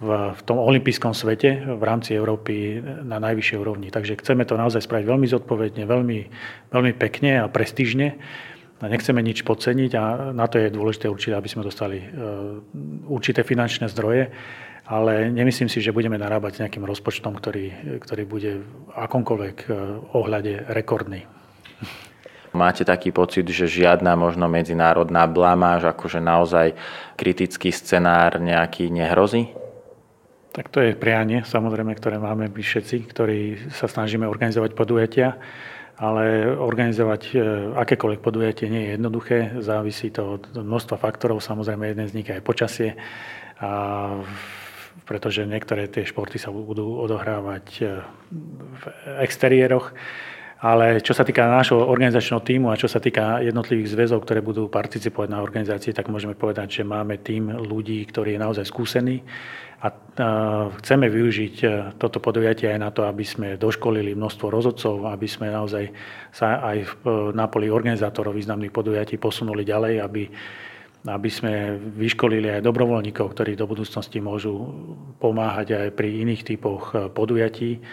v, 0.00 0.08
v 0.32 0.40
tom 0.48 0.58
olympijskom 0.64 1.12
svete 1.12 1.76
v 1.76 1.82
rámci 1.84 2.16
Európy 2.16 2.80
na 3.04 3.20
najvyššej 3.20 3.58
úrovni. 3.60 3.92
Takže 3.92 4.16
chceme 4.16 4.48
to 4.48 4.56
naozaj 4.56 4.80
spraviť 4.80 5.06
veľmi 5.06 5.28
zodpovedne, 5.28 5.84
veľmi, 5.84 6.18
veľmi 6.72 6.92
pekne 6.96 7.44
a 7.44 7.52
prestížne 7.52 8.16
nechceme 8.88 9.20
nič 9.22 9.42
podceniť 9.42 9.92
a 9.96 10.04
na 10.32 10.46
to 10.48 10.58
je 10.60 10.72
dôležité 10.72 11.06
určite, 11.08 11.36
aby 11.36 11.48
sme 11.48 11.66
dostali 11.66 12.02
e, 12.02 12.06
určité 13.08 13.46
finančné 13.46 13.88
zdroje, 13.92 14.30
ale 14.84 15.32
nemyslím 15.32 15.72
si, 15.72 15.80
že 15.80 15.94
budeme 15.96 16.20
narábať 16.20 16.52
s 16.56 16.60
nejakým 16.64 16.84
rozpočtom, 16.84 17.32
ktorý, 17.36 17.98
ktorý 18.04 18.22
bude 18.28 18.52
v 18.60 18.90
akomkoľvek 18.92 19.56
e, 19.64 19.68
ohľade 20.12 20.52
rekordný. 20.72 21.24
Máte 22.54 22.86
taký 22.86 23.10
pocit, 23.10 23.42
že 23.50 23.66
žiadna 23.66 24.14
možno 24.14 24.46
medzinárodná 24.46 25.26
blamáž, 25.26 25.90
akože 25.90 26.22
naozaj 26.22 26.78
kritický 27.18 27.74
scenár 27.74 28.38
nejaký 28.38 28.94
nehrozí? 28.94 29.50
Tak 30.54 30.70
to 30.70 30.78
je 30.78 30.94
prianie, 30.94 31.42
samozrejme, 31.42 31.90
ktoré 31.98 32.22
máme 32.22 32.46
my 32.46 32.62
všetci, 32.62 33.10
ktorí 33.10 33.40
sa 33.74 33.90
snažíme 33.90 34.22
organizovať 34.22 34.70
podujatia 34.78 35.34
ale 35.94 36.50
organizovať 36.50 37.22
e, 37.30 37.34
akékoľvek 37.78 38.20
podujatie 38.20 38.66
nie 38.66 38.82
je 38.82 38.90
jednoduché, 38.98 39.38
závisí 39.62 40.10
to 40.10 40.42
od 40.42 40.42
množstva 40.58 40.98
faktorov, 40.98 41.38
samozrejme 41.38 41.86
jeden 41.86 42.06
z 42.10 42.14
nich 42.18 42.26
je 42.26 42.34
aj 42.34 42.42
počasie, 42.42 42.90
a 43.62 43.70
pretože 45.04 45.44
niektoré 45.44 45.86
tie 45.86 46.02
športy 46.02 46.40
sa 46.40 46.50
budú 46.50 46.98
odohrávať 46.98 47.66
e, 47.78 47.82
v 48.74 48.84
exteriéroch. 49.22 49.94
Ale 50.64 51.04
čo 51.04 51.12
sa 51.12 51.28
týka 51.28 51.44
nášho 51.44 51.76
organizačného 51.76 52.40
týmu 52.40 52.72
a 52.72 52.80
čo 52.80 52.88
sa 52.88 52.96
týka 52.96 53.44
jednotlivých 53.44 53.92
zväzov, 53.92 54.24
ktoré 54.24 54.40
budú 54.40 54.72
participovať 54.72 55.28
na 55.28 55.44
organizácii, 55.44 55.92
tak 55.92 56.08
môžeme 56.08 56.32
povedať, 56.32 56.80
že 56.80 56.88
máme 56.88 57.20
tým 57.20 57.52
ľudí, 57.52 58.00
ktorý 58.08 58.32
je 58.32 58.40
naozaj 58.40 58.64
skúsený 58.64 59.20
a 59.84 59.92
chceme 60.80 61.12
využiť 61.12 61.54
e, 61.60 61.66
toto 62.00 62.16
podujatie 62.16 62.72
aj 62.72 62.80
na 62.80 62.88
to, 62.88 63.04
aby 63.04 63.20
sme 63.20 63.60
doškolili 63.60 64.16
množstvo 64.16 64.48
rozhodcov, 64.48 65.04
aby 65.04 65.28
sme 65.28 65.52
naozaj 65.52 65.92
sa 66.32 66.64
aj 66.72 67.04
na 67.36 67.44
poli 67.52 67.68
organizátorov 67.68 68.32
významných 68.32 68.72
podujatí 68.72 69.20
posunuli 69.20 69.60
ďalej, 69.60 70.00
aby, 70.00 70.24
aby 71.04 71.28
sme 71.28 71.76
vyškolili 72.00 72.48
aj 72.56 72.64
dobrovoľníkov, 72.64 73.28
ktorí 73.36 73.60
do 73.60 73.68
budúcnosti 73.68 74.24
môžu 74.24 74.56
pomáhať 75.20 75.76
aj 75.76 75.88
pri 75.92 76.08
iných 76.24 76.56
typoch 76.56 76.96
e, 76.96 77.12
podujatí. 77.12 77.84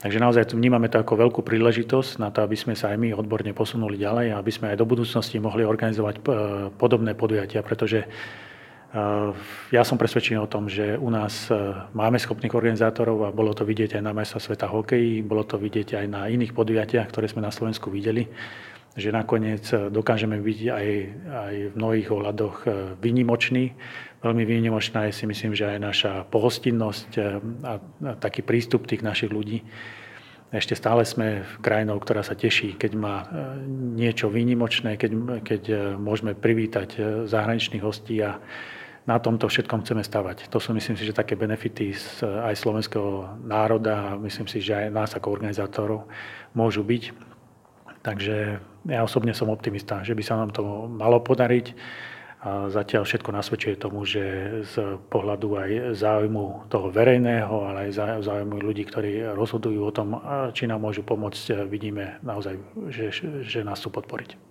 Takže 0.00 0.22
naozaj 0.22 0.54
vnímame 0.54 0.86
to 0.86 1.02
ako 1.02 1.18
veľkú 1.18 1.40
príležitosť 1.42 2.22
na 2.22 2.30
to, 2.30 2.46
aby 2.46 2.54
sme 2.54 2.78
sa 2.78 2.94
aj 2.94 2.96
my 3.02 3.10
odborne 3.12 3.50
posunuli 3.52 3.98
ďalej 3.98 4.32
aby 4.32 4.52
sme 4.54 4.72
aj 4.72 4.80
do 4.80 4.86
budúcnosti 4.86 5.42
mohli 5.42 5.66
organizovať 5.66 6.14
e, 6.14 6.20
podobné 6.78 7.18
podujatia, 7.18 7.66
pretože 7.66 8.06
ja 9.70 9.82
som 9.86 9.94
presvedčený 9.94 10.42
o 10.42 10.50
tom, 10.50 10.66
že 10.66 10.98
u 10.98 11.14
nás 11.14 11.46
eh, 11.46 11.54
máme 11.94 12.18
schopných 12.18 12.50
organizátorov 12.50 13.22
a 13.22 13.30
bolo 13.30 13.54
to 13.54 13.62
vidieť 13.62 13.94
aj 13.94 14.02
na 14.02 14.10
majstra 14.10 14.42
sveta 14.42 14.66
hokeji, 14.66 15.22
bolo 15.22 15.46
to 15.46 15.62
vidieť 15.62 15.94
aj 15.94 16.06
na 16.10 16.26
iných 16.26 16.50
podujatiach, 16.50 17.06
ktoré 17.06 17.30
sme 17.30 17.46
na 17.46 17.54
Slovensku 17.54 17.86
videli, 17.86 18.26
že 18.98 19.14
nakoniec 19.14 19.62
eh, 19.70 19.94
dokážeme 19.94 20.42
byť 20.42 20.60
aj, 20.66 20.86
aj 21.22 21.54
v 21.70 21.74
mnohých 21.78 22.08
ohľadoch 22.10 22.56
výnimoční. 22.98 23.78
Veľmi 24.26 24.42
výnimočná 24.42 25.06
je 25.06 25.22
si 25.22 25.24
myslím, 25.30 25.54
že 25.54 25.70
aj 25.70 25.78
naša 25.78 26.12
pohostinnosť 26.26 27.10
a, 27.14 27.78
a 27.78 28.12
taký 28.18 28.42
prístup 28.42 28.90
tých 28.90 29.06
našich 29.06 29.30
ľudí. 29.30 29.62
Ešte 30.50 30.74
stále 30.74 31.06
sme 31.06 31.46
krajinou, 31.62 32.02
ktorá 32.02 32.26
sa 32.26 32.34
teší, 32.34 32.74
keď 32.74 32.92
má 32.98 33.22
niečo 33.70 34.26
výnimočné, 34.26 34.98
keď, 34.98 35.10
keď 35.46 35.62
môžeme 35.94 36.34
privítať 36.34 37.22
zahraničných 37.30 37.86
hostí 37.86 38.18
a 38.18 38.42
na 39.10 39.18
tomto 39.18 39.50
všetkom 39.50 39.82
chceme 39.82 40.06
stavať. 40.06 40.46
To 40.54 40.62
sú 40.62 40.70
myslím 40.70 40.94
si, 40.94 41.02
že 41.02 41.10
také 41.10 41.34
benefity 41.34 41.90
z, 41.90 42.22
aj 42.22 42.54
slovenského 42.54 43.42
národa 43.42 44.14
a 44.14 44.18
myslím 44.22 44.46
si, 44.46 44.62
že 44.62 44.86
aj 44.86 44.94
nás 44.94 45.10
ako 45.18 45.34
organizátorov 45.34 46.06
môžu 46.54 46.86
byť. 46.86 47.10
Takže 48.06 48.62
ja 48.86 49.00
osobne 49.02 49.34
som 49.34 49.50
optimista, 49.50 50.06
že 50.06 50.14
by 50.14 50.22
sa 50.22 50.38
nám 50.38 50.54
to 50.54 50.86
malo 50.86 51.18
podariť. 51.18 51.74
A 52.40 52.72
zatiaľ 52.72 53.04
všetko 53.04 53.36
nasvedčuje 53.36 53.76
tomu, 53.76 54.00
že 54.08 54.24
z 54.64 54.96
pohľadu 55.12 55.60
aj 55.60 55.70
záujmu 55.92 56.72
toho 56.72 56.88
verejného, 56.88 57.52
ale 57.52 57.92
aj 57.92 58.24
záujmu 58.24 58.64
ľudí, 58.64 58.88
ktorí 58.88 59.36
rozhodujú 59.36 59.80
o 59.84 59.92
tom, 59.92 60.16
či 60.56 60.64
nám 60.64 60.80
môžu 60.80 61.04
pomôcť, 61.04 61.68
vidíme 61.68 62.16
naozaj, 62.24 62.56
že, 62.88 63.12
že 63.44 63.60
nás 63.60 63.76
chcú 63.84 64.00
podporiť. 64.00 64.49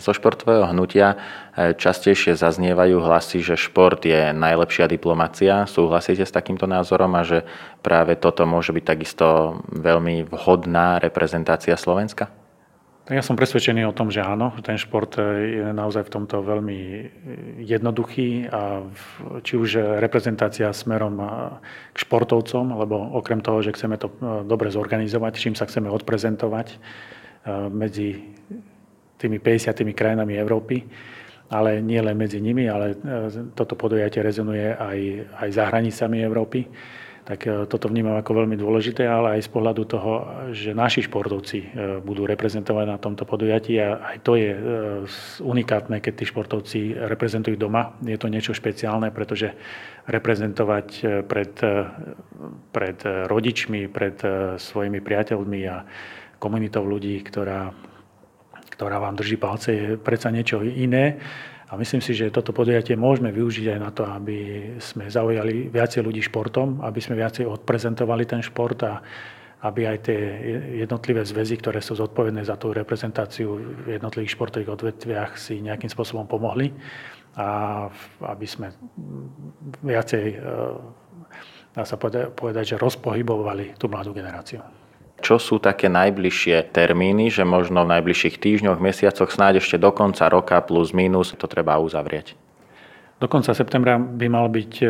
Zo 0.00 0.16
športového 0.16 0.64
hnutia 0.72 1.14
e, 1.52 1.76
častejšie 1.76 2.32
zaznievajú 2.32 2.96
hlasy, 3.04 3.44
že 3.44 3.60
šport 3.60 4.00
je 4.00 4.32
najlepšia 4.32 4.88
diplomacia. 4.88 5.68
Súhlasíte 5.68 6.24
s 6.24 6.32
takýmto 6.32 6.64
názorom 6.64 7.12
a 7.12 7.22
že 7.22 7.44
práve 7.84 8.16
toto 8.16 8.48
môže 8.48 8.72
byť 8.72 8.84
takisto 8.88 9.60
veľmi 9.68 10.26
vhodná 10.32 10.96
reprezentácia 10.96 11.76
Slovenska? 11.76 12.32
Ja 13.10 13.18
som 13.18 13.34
presvedčený 13.34 13.82
o 13.90 13.96
tom, 13.96 14.14
že 14.14 14.22
áno. 14.22 14.54
Ten 14.62 14.78
šport 14.78 15.18
je 15.18 15.74
naozaj 15.74 16.06
v 16.06 16.12
tomto 16.14 16.38
veľmi 16.38 16.80
jednoduchý 17.60 18.46
a 18.46 18.86
či 19.42 19.58
už 19.58 19.98
reprezentácia 19.98 20.70
smerom 20.70 21.18
k 21.92 21.96
športovcom, 21.98 22.78
lebo 22.78 22.96
okrem 23.18 23.42
toho, 23.42 23.58
že 23.58 23.74
chceme 23.74 23.98
to 23.98 24.08
e, 24.08 24.46
dobre 24.46 24.70
zorganizovať, 24.70 25.32
čím 25.34 25.54
sa 25.58 25.66
chceme 25.66 25.90
odprezentovať 25.90 26.66
e, 26.70 26.76
medzi 27.74 28.22
tými 29.22 29.38
50 29.38 29.78
krajinami 29.94 30.34
Európy, 30.34 30.82
ale 31.52 31.84
nie 31.84 32.00
len 32.00 32.16
medzi 32.16 32.40
nimi, 32.40 32.66
ale 32.66 32.96
e, 32.96 32.96
toto 33.52 33.76
podujatie 33.76 34.24
rezonuje 34.24 34.72
aj, 34.72 34.98
aj 35.38 35.48
za 35.52 35.64
hranicami 35.68 36.18
Európy 36.24 36.66
tak 37.22 37.46
e, 37.46 37.70
toto 37.70 37.86
vnímam 37.86 38.18
ako 38.18 38.42
veľmi 38.42 38.58
dôležité, 38.58 39.06
ale 39.06 39.38
aj 39.38 39.46
z 39.46 39.50
pohľadu 39.54 39.82
toho, 39.86 40.12
že 40.50 40.74
naši 40.74 41.06
športovci 41.06 41.58
e, 41.62 41.66
budú 42.02 42.26
reprezentovať 42.26 42.86
na 42.90 42.98
tomto 42.98 43.22
podujatí 43.22 43.78
a 43.78 44.14
aj 44.14 44.16
to 44.26 44.34
je 44.34 44.50
unikátne, 45.38 46.02
keď 46.02 46.12
tí 46.18 46.24
športovci 46.26 46.78
reprezentujú 46.98 47.54
doma. 47.54 47.94
Je 48.02 48.18
to 48.18 48.26
niečo 48.26 48.50
špeciálne, 48.50 49.14
pretože 49.14 49.54
reprezentovať 50.10 51.22
pred, 51.30 51.54
pred 52.74 52.98
rodičmi, 53.30 53.86
pred 53.86 54.18
svojimi 54.58 54.98
priateľmi 54.98 55.60
a 55.70 55.86
komunitou 56.42 56.82
ľudí, 56.82 57.22
ktorá, 57.22 57.70
ktorá 58.82 58.98
vám 58.98 59.14
drží 59.14 59.38
palce, 59.38 59.70
je 59.70 59.86
predsa 59.94 60.34
niečo 60.34 60.58
iné 60.58 61.22
a 61.70 61.78
myslím 61.78 62.02
si, 62.02 62.18
že 62.18 62.34
toto 62.34 62.50
podujatie 62.50 62.98
môžeme 62.98 63.30
využiť 63.30 63.78
aj 63.78 63.78
na 63.78 63.94
to, 63.94 64.02
aby 64.02 64.38
sme 64.82 65.06
zaujali 65.06 65.70
viacej 65.70 66.02
ľudí 66.02 66.18
športom, 66.18 66.82
aby 66.82 66.98
sme 66.98 67.14
viacej 67.14 67.46
odprezentovali 67.46 68.26
ten 68.26 68.42
šport 68.42 68.82
a 68.82 68.98
aby 69.62 69.86
aj 69.86 69.98
tie 70.10 70.18
jednotlivé 70.82 71.22
zväzy, 71.22 71.62
ktoré 71.62 71.78
sú 71.78 71.94
zodpovedné 71.94 72.42
za 72.42 72.58
tú 72.58 72.74
reprezentáciu 72.74 73.54
v 73.86 73.94
jednotlivých 73.94 74.34
športových 74.34 74.74
odvetviach, 74.74 75.38
si 75.38 75.62
nejakým 75.62 75.86
spôsobom 75.86 76.26
pomohli 76.26 76.74
a 77.38 77.86
aby 78.26 78.46
sme 78.50 78.74
viacej, 79.86 80.24
e, 80.26 80.36
dá 81.70 81.86
sa 81.86 81.94
povedať, 82.34 82.74
že 82.74 82.82
rozpohybovali 82.82 83.78
tú 83.78 83.86
mladú 83.86 84.10
generáciu. 84.10 84.81
Čo 85.22 85.38
sú 85.38 85.62
také 85.62 85.86
najbližšie 85.86 86.74
termíny, 86.74 87.30
že 87.30 87.46
možno 87.46 87.86
v 87.86 87.94
najbližších 87.94 88.42
týždňoch, 88.42 88.82
mesiacoch, 88.82 89.30
snáď 89.30 89.62
ešte 89.62 89.78
do 89.78 89.94
konca 89.94 90.26
roka 90.26 90.58
plus 90.66 90.90
minus 90.90 91.30
to 91.38 91.46
treba 91.46 91.78
uzavrieť? 91.78 92.34
Do 93.22 93.30
konca 93.30 93.54
septembra 93.54 94.02
by 94.02 94.26
mal 94.26 94.50
byť 94.50 94.72
e, 94.82 94.86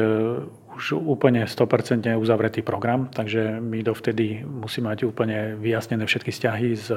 už 0.73 0.97
úplne 0.97 1.45
100% 1.45 2.17
uzavretý 2.17 2.65
program, 2.65 3.13
takže 3.13 3.61
my 3.61 3.85
dovtedy 3.85 4.41
musíme 4.41 4.89
mať 4.89 5.05
úplne 5.05 5.61
vyjasnené 5.61 6.09
všetky 6.09 6.33
vzťahy 6.33 6.69
s 6.73 6.89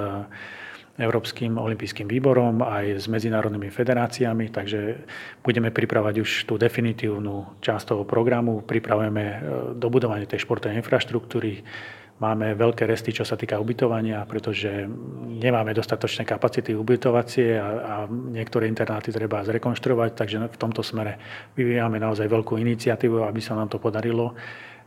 Európskym 0.95 1.59
olympijským 1.59 2.07
výborom, 2.07 2.63
aj 2.63 3.03
s 3.03 3.05
medzinárodnými 3.11 3.67
federáciami, 3.67 4.47
takže 4.47 5.03
budeme 5.43 5.75
pripravať 5.75 6.23
už 6.23 6.29
tú 6.47 6.55
definitívnu 6.55 7.59
časť 7.59 7.91
toho 7.91 8.03
programu, 8.07 8.63
pripravujeme 8.63 9.23
e, 9.27 9.37
dobudovanie 9.75 10.23
tej 10.23 10.47
športovej 10.47 10.79
infraštruktúry, 10.79 11.67
Máme 12.15 12.55
veľké 12.55 12.87
resty, 12.87 13.11
čo 13.11 13.27
sa 13.27 13.35
týka 13.35 13.59
ubytovania, 13.59 14.23
pretože 14.23 14.87
nemáme 15.35 15.75
dostatočné 15.75 16.23
kapacity 16.23 16.71
ubytovacie 16.71 17.59
a, 17.59 17.67
a 17.67 17.95
niektoré 18.07 18.71
internáty 18.71 19.11
treba 19.11 19.43
zrekonštruovať, 19.43 20.11
takže 20.15 20.37
v 20.47 20.55
tomto 20.55 20.79
smere 20.79 21.19
vyvíjame 21.59 21.99
naozaj 21.99 22.31
veľkú 22.31 22.55
iniciatívu, 22.55 23.19
aby 23.19 23.41
sa 23.43 23.59
nám 23.59 23.67
to 23.67 23.83
podarilo, 23.83 24.31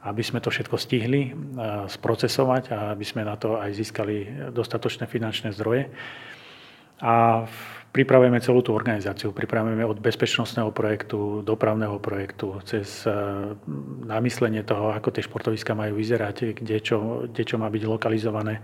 aby 0.08 0.24
sme 0.24 0.40
to 0.40 0.48
všetko 0.48 0.80
stihli 0.80 1.36
sprocesovať 1.92 2.72
a 2.72 2.96
aby 2.96 3.04
sme 3.04 3.28
na 3.28 3.36
to 3.36 3.60
aj 3.60 3.76
získali 3.76 4.48
dostatočné 4.48 5.04
finančné 5.04 5.52
zdroje. 5.52 5.92
A 6.98 7.46
pripravujeme 7.92 8.38
celú 8.42 8.62
tú 8.62 8.74
organizáciu. 8.74 9.34
Pripravujeme 9.34 9.82
od 9.86 9.98
bezpečnostného 9.98 10.70
projektu, 10.70 11.42
dopravného 11.42 11.98
projektu, 11.98 12.58
cez 12.62 13.06
eh, 13.06 13.12
namyslenie 14.06 14.62
toho, 14.62 14.94
ako 14.94 15.14
tie 15.14 15.24
športoviska 15.24 15.74
majú 15.74 15.98
vyzerať, 15.98 16.58
kde 16.58 16.76
čo, 16.78 17.26
kde 17.26 17.42
čo 17.42 17.56
má 17.56 17.66
byť 17.66 17.82
lokalizované. 17.86 18.60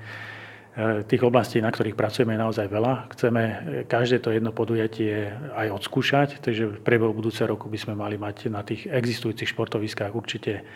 Eh, 0.74 1.06
tých 1.06 1.22
oblastí, 1.22 1.62
na 1.62 1.70
ktorých 1.70 1.94
pracujeme, 1.94 2.34
je 2.34 2.42
naozaj 2.42 2.66
veľa. 2.66 2.92
Chceme 3.14 3.42
eh, 3.42 3.54
každé 3.86 4.18
to 4.18 4.34
jedno 4.34 4.50
podujatie 4.50 5.30
aj 5.54 5.82
odskúšať, 5.82 6.42
takže 6.42 6.78
v 6.78 6.82
priebehu 6.82 7.14
budúceho 7.14 7.46
roku 7.46 7.70
by 7.70 7.78
sme 7.78 7.94
mali 7.94 8.18
mať 8.18 8.50
na 8.50 8.66
tých 8.66 8.90
existujúcich 8.90 9.54
športoviskách 9.54 10.10
určite 10.10 10.66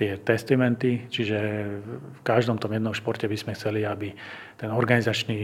tie 0.00 0.16
testamenty, 0.16 1.12
čiže 1.12 1.36
v 1.84 2.20
každom 2.24 2.56
tom 2.56 2.72
jednom 2.72 2.96
športe 2.96 3.28
by 3.28 3.36
sme 3.36 3.52
chceli, 3.52 3.84
aby 3.84 4.16
ten 4.56 4.72
organizačný 4.72 5.40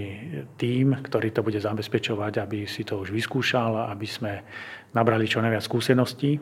tím, 0.57 0.97
ktorý 0.97 1.29
to 1.29 1.45
bude 1.45 1.61
zabezpečovať, 1.61 2.41
aby 2.41 2.65
si 2.65 2.81
to 2.89 2.97
už 2.97 3.13
vyskúšal, 3.13 3.93
aby 3.93 4.09
sme 4.09 4.41
nabrali 4.97 5.29
čo 5.29 5.45
najviac 5.45 5.61
skúseností 5.61 6.41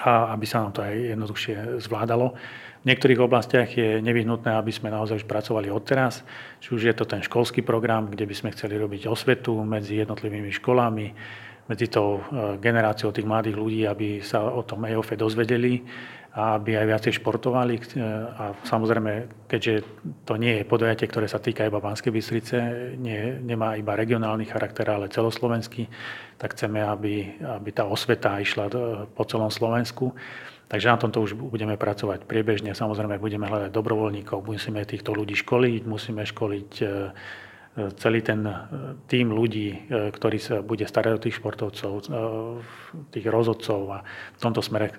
a 0.00 0.32
aby 0.32 0.48
sa 0.48 0.64
nám 0.64 0.72
to 0.72 0.80
aj 0.80 0.94
jednoduchšie 1.12 1.56
zvládalo. 1.84 2.32
V 2.80 2.84
niektorých 2.88 3.20
oblastiach 3.20 3.68
je 3.68 4.00
nevyhnutné, 4.00 4.56
aby 4.56 4.72
sme 4.72 4.88
naozaj 4.88 5.20
už 5.20 5.26
pracovali 5.28 5.68
odteraz. 5.68 6.24
Či 6.64 6.68
už 6.72 6.82
je 6.88 6.94
to 6.96 7.04
ten 7.04 7.20
školský 7.20 7.60
program, 7.60 8.08
kde 8.08 8.24
by 8.24 8.32
sme 8.32 8.54
chceli 8.56 8.80
robiť 8.80 9.12
osvetu 9.12 9.52
medzi 9.60 10.00
jednotlivými 10.00 10.48
školami, 10.56 11.12
medzi 11.68 11.92
tou 11.92 12.16
e, 12.16 12.56
generáciou 12.56 13.12
tých 13.12 13.28
mladých 13.28 13.60
ľudí, 13.60 13.84
aby 13.84 14.24
sa 14.24 14.40
o 14.40 14.64
tom 14.64 14.88
EOFE 14.88 15.20
dozvedeli 15.20 15.84
aby 16.38 16.78
aj 16.78 16.86
viacej 16.86 17.12
športovali. 17.18 17.74
E, 17.74 17.82
a 18.38 18.54
samozrejme, 18.62 19.26
keďže 19.50 19.74
to 20.22 20.38
nie 20.38 20.62
je 20.62 20.68
podujatie, 20.70 21.10
ktoré 21.10 21.26
sa 21.26 21.42
týka 21.42 21.66
iba 21.66 21.82
Banskej 21.82 22.14
Bystrice, 22.14 22.58
nie, 22.94 23.42
nemá 23.42 23.74
iba 23.74 23.98
regionálny 23.98 24.46
charakter, 24.46 24.86
ale 24.86 25.10
celoslovenský, 25.10 25.90
tak 26.38 26.54
chceme, 26.54 26.78
aby, 26.78 27.42
aby 27.42 27.70
tá 27.74 27.90
osveta 27.90 28.38
išla 28.38 28.70
po 29.10 29.22
celom 29.26 29.50
Slovensku. 29.50 30.14
Takže 30.68 30.86
na 30.92 31.00
tomto 31.00 31.24
už 31.24 31.32
budeme 31.32 31.80
pracovať 31.80 32.28
priebežne. 32.28 32.76
Samozrejme, 32.76 33.16
budeme 33.16 33.48
hľadať 33.48 33.72
dobrovoľníkov, 33.72 34.44
musíme 34.44 34.84
týchto 34.84 35.16
ľudí 35.16 35.32
školiť, 35.32 35.82
musíme 35.88 36.22
školiť 36.28 36.72
e, 36.84 36.86
celý 37.98 38.20
ten 38.22 38.46
e, 38.46 38.54
tým 39.06 39.34
ľudí, 39.34 39.68
e, 39.70 39.78
ktorý 40.10 40.38
sa 40.38 40.56
bude 40.62 40.86
starať 40.86 41.12
o 41.14 41.22
tých 41.22 41.36
športovcov, 41.38 41.92
e, 41.98 42.02
tých 43.10 43.26
rozhodcov 43.26 43.80
a 43.90 43.98
v 44.34 44.40
tomto 44.40 44.62
smere 44.62 44.94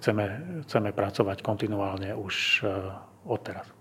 chceme, 0.00 0.24
chceme 0.66 0.90
pracovať 0.94 1.42
kontinuálne 1.42 2.14
už 2.14 2.64
odteraz. 3.26 3.73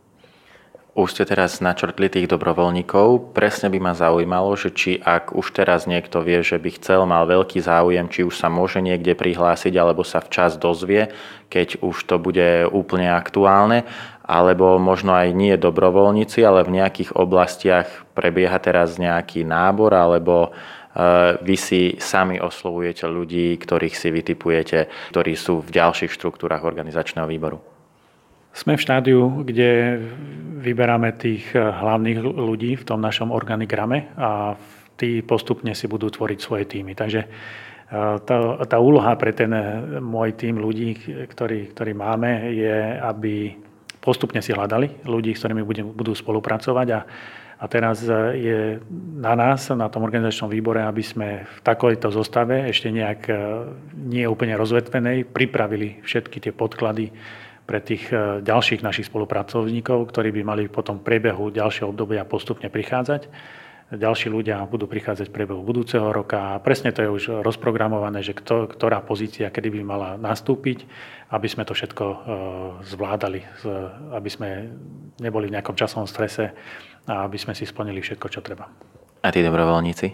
Už 0.93 1.17
ste 1.17 1.25
teraz 1.25 1.58
načrtli 1.58 2.06
tých 2.06 2.29
dobrovoľníkov. 2.29 3.34
Presne 3.34 3.73
by 3.73 3.82
ma 3.82 3.93
zaujímalo, 3.97 4.53
že 4.53 4.69
či 4.69 5.01
ak 5.01 5.34
už 5.34 5.49
teraz 5.49 5.89
niekto 5.89 6.21
vie, 6.21 6.45
že 6.45 6.62
by 6.62 6.69
chcel, 6.77 7.10
mal 7.10 7.25
veľký 7.25 7.65
záujem, 7.65 8.06
či 8.13 8.21
už 8.21 8.38
sa 8.38 8.45
môže 8.45 8.77
niekde 8.77 9.17
prihlásiť, 9.17 9.73
alebo 9.73 10.06
sa 10.06 10.21
včas 10.21 10.53
dozvie, 10.62 11.10
keď 11.49 11.82
už 11.82 11.97
to 12.06 12.21
bude 12.21 12.69
úplne 12.69 13.10
aktuálne, 13.10 13.89
alebo 14.21 14.77
možno 14.77 15.17
aj 15.17 15.34
nie 15.34 15.58
dobrovoľníci, 15.58 16.45
ale 16.45 16.62
v 16.62 16.77
nejakých 16.77 17.17
oblastiach 17.17 17.89
prebieha 18.13 18.62
teraz 18.62 19.01
nejaký 19.01 19.49
nábor, 19.49 19.97
alebo 19.97 20.53
e, 20.93 21.41
vy 21.41 21.58
si 21.58 21.97
sami 21.97 22.38
oslovujete 22.38 23.10
ľudí, 23.10 23.58
ktorých 23.58 23.97
si 23.97 24.13
vytipujete, 24.13 25.10
ktorí 25.10 25.34
sú 25.34 25.65
v 25.65 25.73
ďalších 25.73 26.13
štruktúrach 26.13 26.62
organizačného 26.62 27.25
výboru. 27.25 27.72
Sme 28.54 28.78
v 28.78 28.86
štádiu, 28.86 29.42
kde 29.42 29.98
vyberáme 30.62 31.10
tých 31.18 31.50
eh, 31.52 31.60
hlavných 31.60 32.22
ľudí 32.22 32.78
v 32.78 32.88
tom 32.88 33.02
našom 33.02 33.34
organigrame 33.34 34.13
a 34.13 34.54
tí 34.94 35.26
postupne 35.26 35.74
si 35.74 35.89
budú 35.89 36.13
tvoriť 36.13 36.39
svoje 36.39 36.70
týmy. 36.70 36.94
Takže 36.94 37.22
eh, 37.26 38.16
tá, 38.22 38.38
tá 38.63 38.78
úloha 38.78 39.18
pre 39.18 39.34
ten 39.34 39.50
eh, 39.52 39.98
môj 39.98 40.38
tým 40.38 40.62
ľudí, 40.62 40.94
ktorý, 41.28 41.74
ktorý 41.74 41.92
máme, 41.98 42.54
je, 42.54 42.78
aby 43.02 43.58
postupne 43.98 44.38
si 44.39 44.54
hľadali 44.54 45.02
ľudí, 45.10 45.34
s 45.34 45.42
ktorými 45.42 45.66
budú 45.89 46.13
spolupracovať 46.13 46.88
a, 46.94 47.00
a 47.58 47.66
teraz 47.66 48.06
je 48.36 48.78
na 49.18 49.34
nás, 49.34 49.72
na 49.72 49.88
tom 49.88 50.04
organizačnom 50.04 50.52
výbore, 50.52 50.84
aby 50.84 51.02
sme 51.02 51.48
v 51.48 51.60
takejto 51.63 52.12
zostave, 52.12 52.68
ešte 52.68 52.92
nejak 52.92 53.32
nie 53.96 54.28
úplne 54.28 54.60
rozvetvenej, 54.60 55.32
pripravili 55.32 56.04
všetky 56.04 56.44
tie 56.44 56.52
podklady, 56.52 57.16
pre 57.63 57.80
tých 57.80 58.12
e, 58.12 58.43
ďalších 58.43 58.84
našich 58.84 59.08
spolupracovníkov, 59.08 60.12
ktorí 60.12 60.36
by 60.36 60.41
mali 60.43 60.63
potom 60.67 60.99
v 60.99 61.08
priebehu 61.08 61.49
ďalšieho 61.49 61.91
obdobia 61.91 62.28
postupne 62.28 62.67
prichádzať. 62.67 63.28
Ďalší 63.93 64.34
ľudia 64.34 64.58
budú 64.65 64.89
prichádzať 64.89 65.30
v 65.30 65.36
priebehu 65.38 65.62
budúceho 65.62 66.10
roka 66.10 66.58
a 66.58 66.62
presne 66.63 66.89
to 66.89 67.06
je 67.06 67.10
už 67.13 67.23
rozprogramované, 67.45 68.26
že 68.26 68.34
kto, 68.34 68.65
ktorá 68.65 69.06
pozícia 69.06 69.54
kedy 69.54 69.69
by 69.69 69.82
mala 69.86 70.10
nastúpiť, 70.17 70.88
aby 71.30 71.47
sme 71.47 71.63
to 71.63 71.78
všetko 71.78 72.04
e, 72.04 72.17
zvládali, 72.89 73.41
aby 74.17 74.30
sme 74.32 74.49
neboli 75.21 75.47
v 75.47 75.56
nejakom 75.60 75.78
časovom 75.78 76.10
strese 76.10 76.52
a 77.06 77.28
aby 77.28 77.38
sme 77.38 77.54
si 77.54 77.69
splnili 77.69 78.02
všetko, 78.02 78.28
čo 78.34 78.41
treba. 78.41 78.65
A 79.23 79.28
tí 79.32 79.39
dobrovoľníci? 79.45 80.08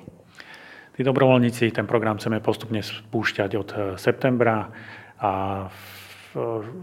Tí 1.00 1.02
dobrovoľníci, 1.08 1.72
ten 1.72 1.88
program 1.88 2.20
chceme 2.20 2.44
postupne 2.44 2.84
spúšťať 2.84 3.52
od 3.56 3.70
e, 3.72 3.78
septembra 3.96 4.68
a 5.24 5.32
v 6.36 6.76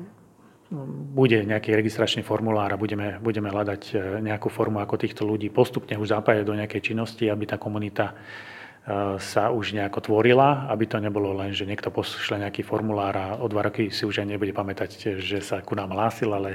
bude 1.15 1.47
nejaký 1.47 1.79
registračný 1.79 2.27
formulár 2.27 2.75
a 2.75 2.81
budeme, 2.81 3.23
budeme 3.23 3.51
hľadať 3.55 3.83
e, 3.95 3.95
nejakú 4.19 4.51
formu, 4.51 4.83
ako 4.83 4.99
týchto 4.99 5.23
ľudí 5.23 5.47
postupne 5.55 5.95
už 5.95 6.11
zapájať 6.11 6.43
do 6.43 6.59
nejakej 6.59 6.93
činnosti, 6.93 7.31
aby 7.31 7.47
tá 7.47 7.55
komunita 7.55 8.19
sa 9.19 9.51
už 9.51 9.75
nejako 9.75 9.99
tvorila, 9.99 10.71
aby 10.71 10.87
to 10.87 11.03
nebolo 11.03 11.35
len, 11.35 11.51
že 11.51 11.67
niekto 11.67 11.91
pošle 11.91 12.39
nejaký 12.39 12.63
formulár 12.63 13.15
a 13.19 13.27
o 13.35 13.51
dva 13.51 13.67
roky 13.67 13.91
si 13.91 14.07
už 14.07 14.23
aj 14.23 14.31
nebude 14.31 14.55
pamätať, 14.55 15.19
že 15.19 15.43
sa 15.43 15.59
ku 15.59 15.75
nám 15.75 15.91
hlásil, 15.91 16.31
ale 16.31 16.55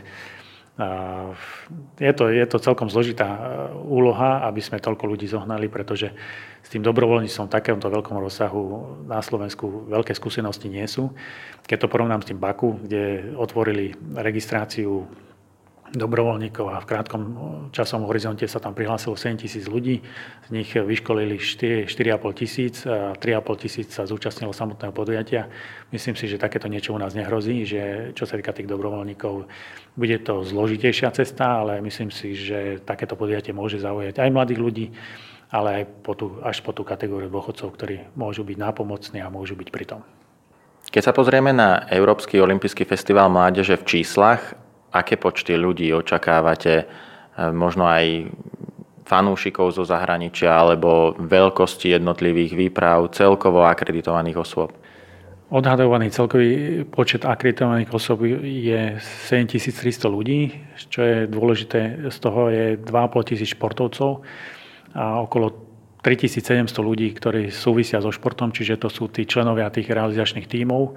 je 1.99 2.13
to, 2.15 2.31
je 2.31 2.45
to 2.47 2.57
celkom 2.57 2.87
zložitá 2.87 3.27
e, 3.27 3.39
úloha, 3.75 4.47
aby 4.47 4.63
sme 4.63 4.79
toľko 4.79 5.03
ľudí 5.03 5.27
zohnali, 5.27 5.67
pretože 5.67 6.09
s 6.63 6.69
tým 6.71 6.81
dobrovoľníctvom 6.81 7.51
v 7.51 7.53
takémto 7.53 7.91
veľkom 7.91 8.17
rozsahu 8.17 8.63
na 9.05 9.19
Slovensku 9.19 9.91
veľké 9.91 10.15
skúsenosti 10.15 10.71
nie 10.71 10.87
sú. 10.87 11.11
Keď 11.67 11.85
to 11.85 11.91
porovnám 11.91 12.23
s 12.23 12.31
tým 12.31 12.39
Baku, 12.39 12.79
kde 12.81 13.35
otvorili 13.35 13.93
registráciu 14.15 15.05
dobrovoľníkov 15.91 16.65
a 16.71 16.79
v 16.79 16.89
krátkom 16.89 17.21
časovom 17.75 18.07
horizonte 18.07 18.47
sa 18.47 18.63
tam 18.63 18.71
prihlásilo 18.71 19.19
7 19.19 19.43
tisíc 19.43 19.67
ľudí, 19.67 19.99
z 20.47 20.49
nich 20.49 20.71
vyškolili 20.71 21.35
4,5 21.35 21.91
tisíc 22.31 22.87
a 22.87 23.11
3,5 23.15 23.63
tisíc 23.63 23.87
sa 23.91 24.07
zúčastnilo 24.07 24.55
samotného 24.55 24.95
podujatia. 24.95 25.51
Myslím 25.91 26.15
si, 26.15 26.31
že 26.31 26.39
takéto 26.39 26.71
niečo 26.71 26.95
u 26.95 26.99
nás 26.99 27.11
nehrozí, 27.11 27.67
že 27.67 28.15
čo 28.15 28.23
sa 28.23 28.39
týka 28.39 28.55
tých 28.55 28.71
dobrovoľníkov, 28.71 29.51
bude 29.99 30.17
to 30.23 30.47
zložitejšia 30.47 31.11
cesta, 31.11 31.67
ale 31.67 31.83
myslím 31.83 32.07
si, 32.07 32.33
že 32.39 32.79
takéto 32.79 33.19
podujatie 33.19 33.51
môže 33.51 33.79
zaujať 33.83 34.23
aj 34.23 34.29
mladých 34.31 34.59
ľudí, 34.63 34.85
ale 35.51 35.83
aj 35.83 35.83
po 36.07 36.15
tú, 36.15 36.39
až 36.39 36.63
po 36.63 36.71
tú 36.71 36.87
kategóriu 36.87 37.27
dôchodcov, 37.27 37.75
ktorí 37.75 38.07
môžu 38.15 38.47
byť 38.47 38.55
nápomocní 38.55 39.19
a 39.19 39.27
môžu 39.27 39.59
byť 39.59 39.67
pri 39.67 39.83
tom. 39.83 40.01
Keď 40.91 41.03
sa 41.07 41.15
pozrieme 41.15 41.55
na 41.55 41.87
Európsky 41.87 42.39
olimpijský 42.39 42.83
festival 42.83 43.31
mládeže 43.31 43.79
v 43.79 43.87
číslach, 43.87 44.55
aké 44.91 45.15
počty 45.15 45.55
ľudí 45.55 45.89
očakávate, 45.95 46.83
e, 46.83 46.85
možno 47.51 47.87
aj 47.87 48.27
fanúšikov 49.07 49.75
zo 49.75 49.83
zahraničia 49.83 50.51
alebo 50.51 51.17
veľkosti 51.19 51.91
jednotlivých 51.99 52.55
výprav, 52.55 53.11
celkovo 53.11 53.67
akreditovaných 53.67 54.37
osôb? 54.39 54.71
Odhadovaný 55.51 56.15
celkový 56.15 56.83
počet 56.87 57.27
akreditovaných 57.27 57.91
osôb 57.91 58.23
je 58.39 58.95
7300 59.27 60.07
ľudí, 60.07 60.55
čo 60.87 61.03
je 61.03 61.17
dôležité, 61.27 62.07
z 62.07 62.17
toho 62.23 62.47
je 62.47 62.79
2,5 62.79 63.27
tisíc 63.35 63.51
športovcov 63.51 64.23
a 64.95 65.19
okolo 65.19 65.51
3700 65.99 66.71
ľudí, 66.79 67.11
ktorí 67.11 67.51
súvisia 67.51 67.99
so 67.99 68.15
športom, 68.15 68.55
čiže 68.55 68.79
to 68.79 68.87
sú 68.87 69.11
tí 69.11 69.27
členovia 69.27 69.67
tých 69.69 69.91
realizačných 69.91 70.47
tímov. 70.47 70.95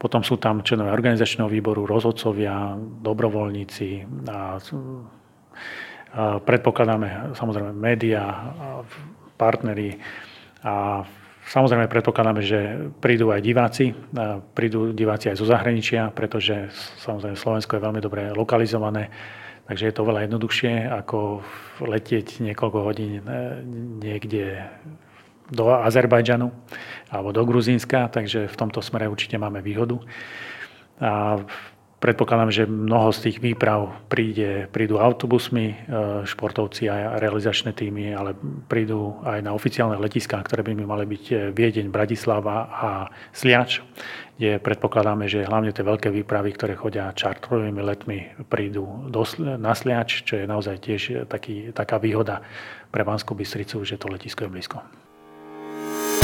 Potom 0.00 0.24
sú 0.24 0.40
tam 0.40 0.64
členovia 0.64 0.96
organizačného 0.96 1.52
výboru, 1.52 1.84
rozhodcovia, 1.84 2.72
dobrovoľníci 3.04 3.88
a, 4.32 4.56
predpokladáme 6.42 7.36
samozrejme 7.38 7.70
médiá, 7.76 8.24
partnery. 9.38 9.96
A 10.60 11.04
samozrejme 11.48 11.88
predpokladáme, 11.88 12.44
že 12.44 12.90
prídu 13.00 13.32
aj 13.32 13.40
diváci, 13.40 13.96
prídu 14.52 14.92
diváci 14.92 15.32
aj 15.32 15.40
zo 15.40 15.48
zahraničia, 15.48 16.12
pretože 16.12 16.68
samozrejme 17.00 17.36
Slovensko 17.38 17.78
je 17.78 17.84
veľmi 17.88 18.00
dobre 18.04 18.22
lokalizované, 18.36 19.08
takže 19.64 19.88
je 19.88 19.94
to 19.96 20.04
veľa 20.04 20.28
jednoduchšie 20.28 20.72
ako 20.92 21.40
letieť 21.80 22.44
niekoľko 22.44 22.78
hodín 22.84 23.24
e, 23.24 23.64
niekde 24.04 24.68
do 25.50 25.70
Azerbajdžanu 25.70 26.48
alebo 27.10 27.34
do 27.34 27.42
Gruzínska, 27.42 28.06
takže 28.08 28.46
v 28.46 28.56
tomto 28.56 28.78
smere 28.80 29.10
určite 29.10 29.34
máme 29.36 29.58
výhodu. 29.60 29.98
A 31.00 31.42
predpokladám, 32.00 32.50
že 32.50 32.64
mnoho 32.64 33.12
z 33.12 33.28
tých 33.28 33.36
výprav 33.44 33.92
príde, 34.08 34.66
prídu 34.72 34.96
autobusmi, 34.96 35.66
e, 35.68 35.76
športovci 36.24 36.88
a 36.88 37.20
realizačné 37.20 37.76
týmy, 37.76 38.16
ale 38.16 38.32
prídu 38.66 39.20
aj 39.22 39.44
na 39.44 39.52
oficiálne 39.52 40.00
letiská, 40.00 40.40
ktoré 40.40 40.64
by 40.64 40.80
mali 40.80 41.04
byť 41.04 41.24
e, 41.28 41.34
Viedeň, 41.52 41.92
Bratislava 41.92 42.72
a 42.72 42.90
Sliač, 43.36 43.84
kde 44.40 44.56
predpokladáme, 44.64 45.28
že 45.28 45.44
hlavne 45.44 45.76
tie 45.76 45.84
veľké 45.84 46.08
výpravy, 46.08 46.56
ktoré 46.56 46.72
chodia 46.72 47.12
čartrovými 47.12 47.84
letmi, 47.84 48.18
prídu 48.48 49.04
do, 49.12 49.22
na 49.60 49.76
Sliač, 49.76 50.24
čo 50.24 50.40
je 50.40 50.48
naozaj 50.48 50.76
tiež 50.80 51.02
taký, 51.28 51.76
taká 51.76 52.00
výhoda 52.00 52.40
pre 52.88 53.04
Banskú 53.04 53.36
Bystricu, 53.36 53.84
že 53.84 54.00
to 54.00 54.08
letisko 54.08 54.48
je 54.48 54.50
blízko. 54.50 55.09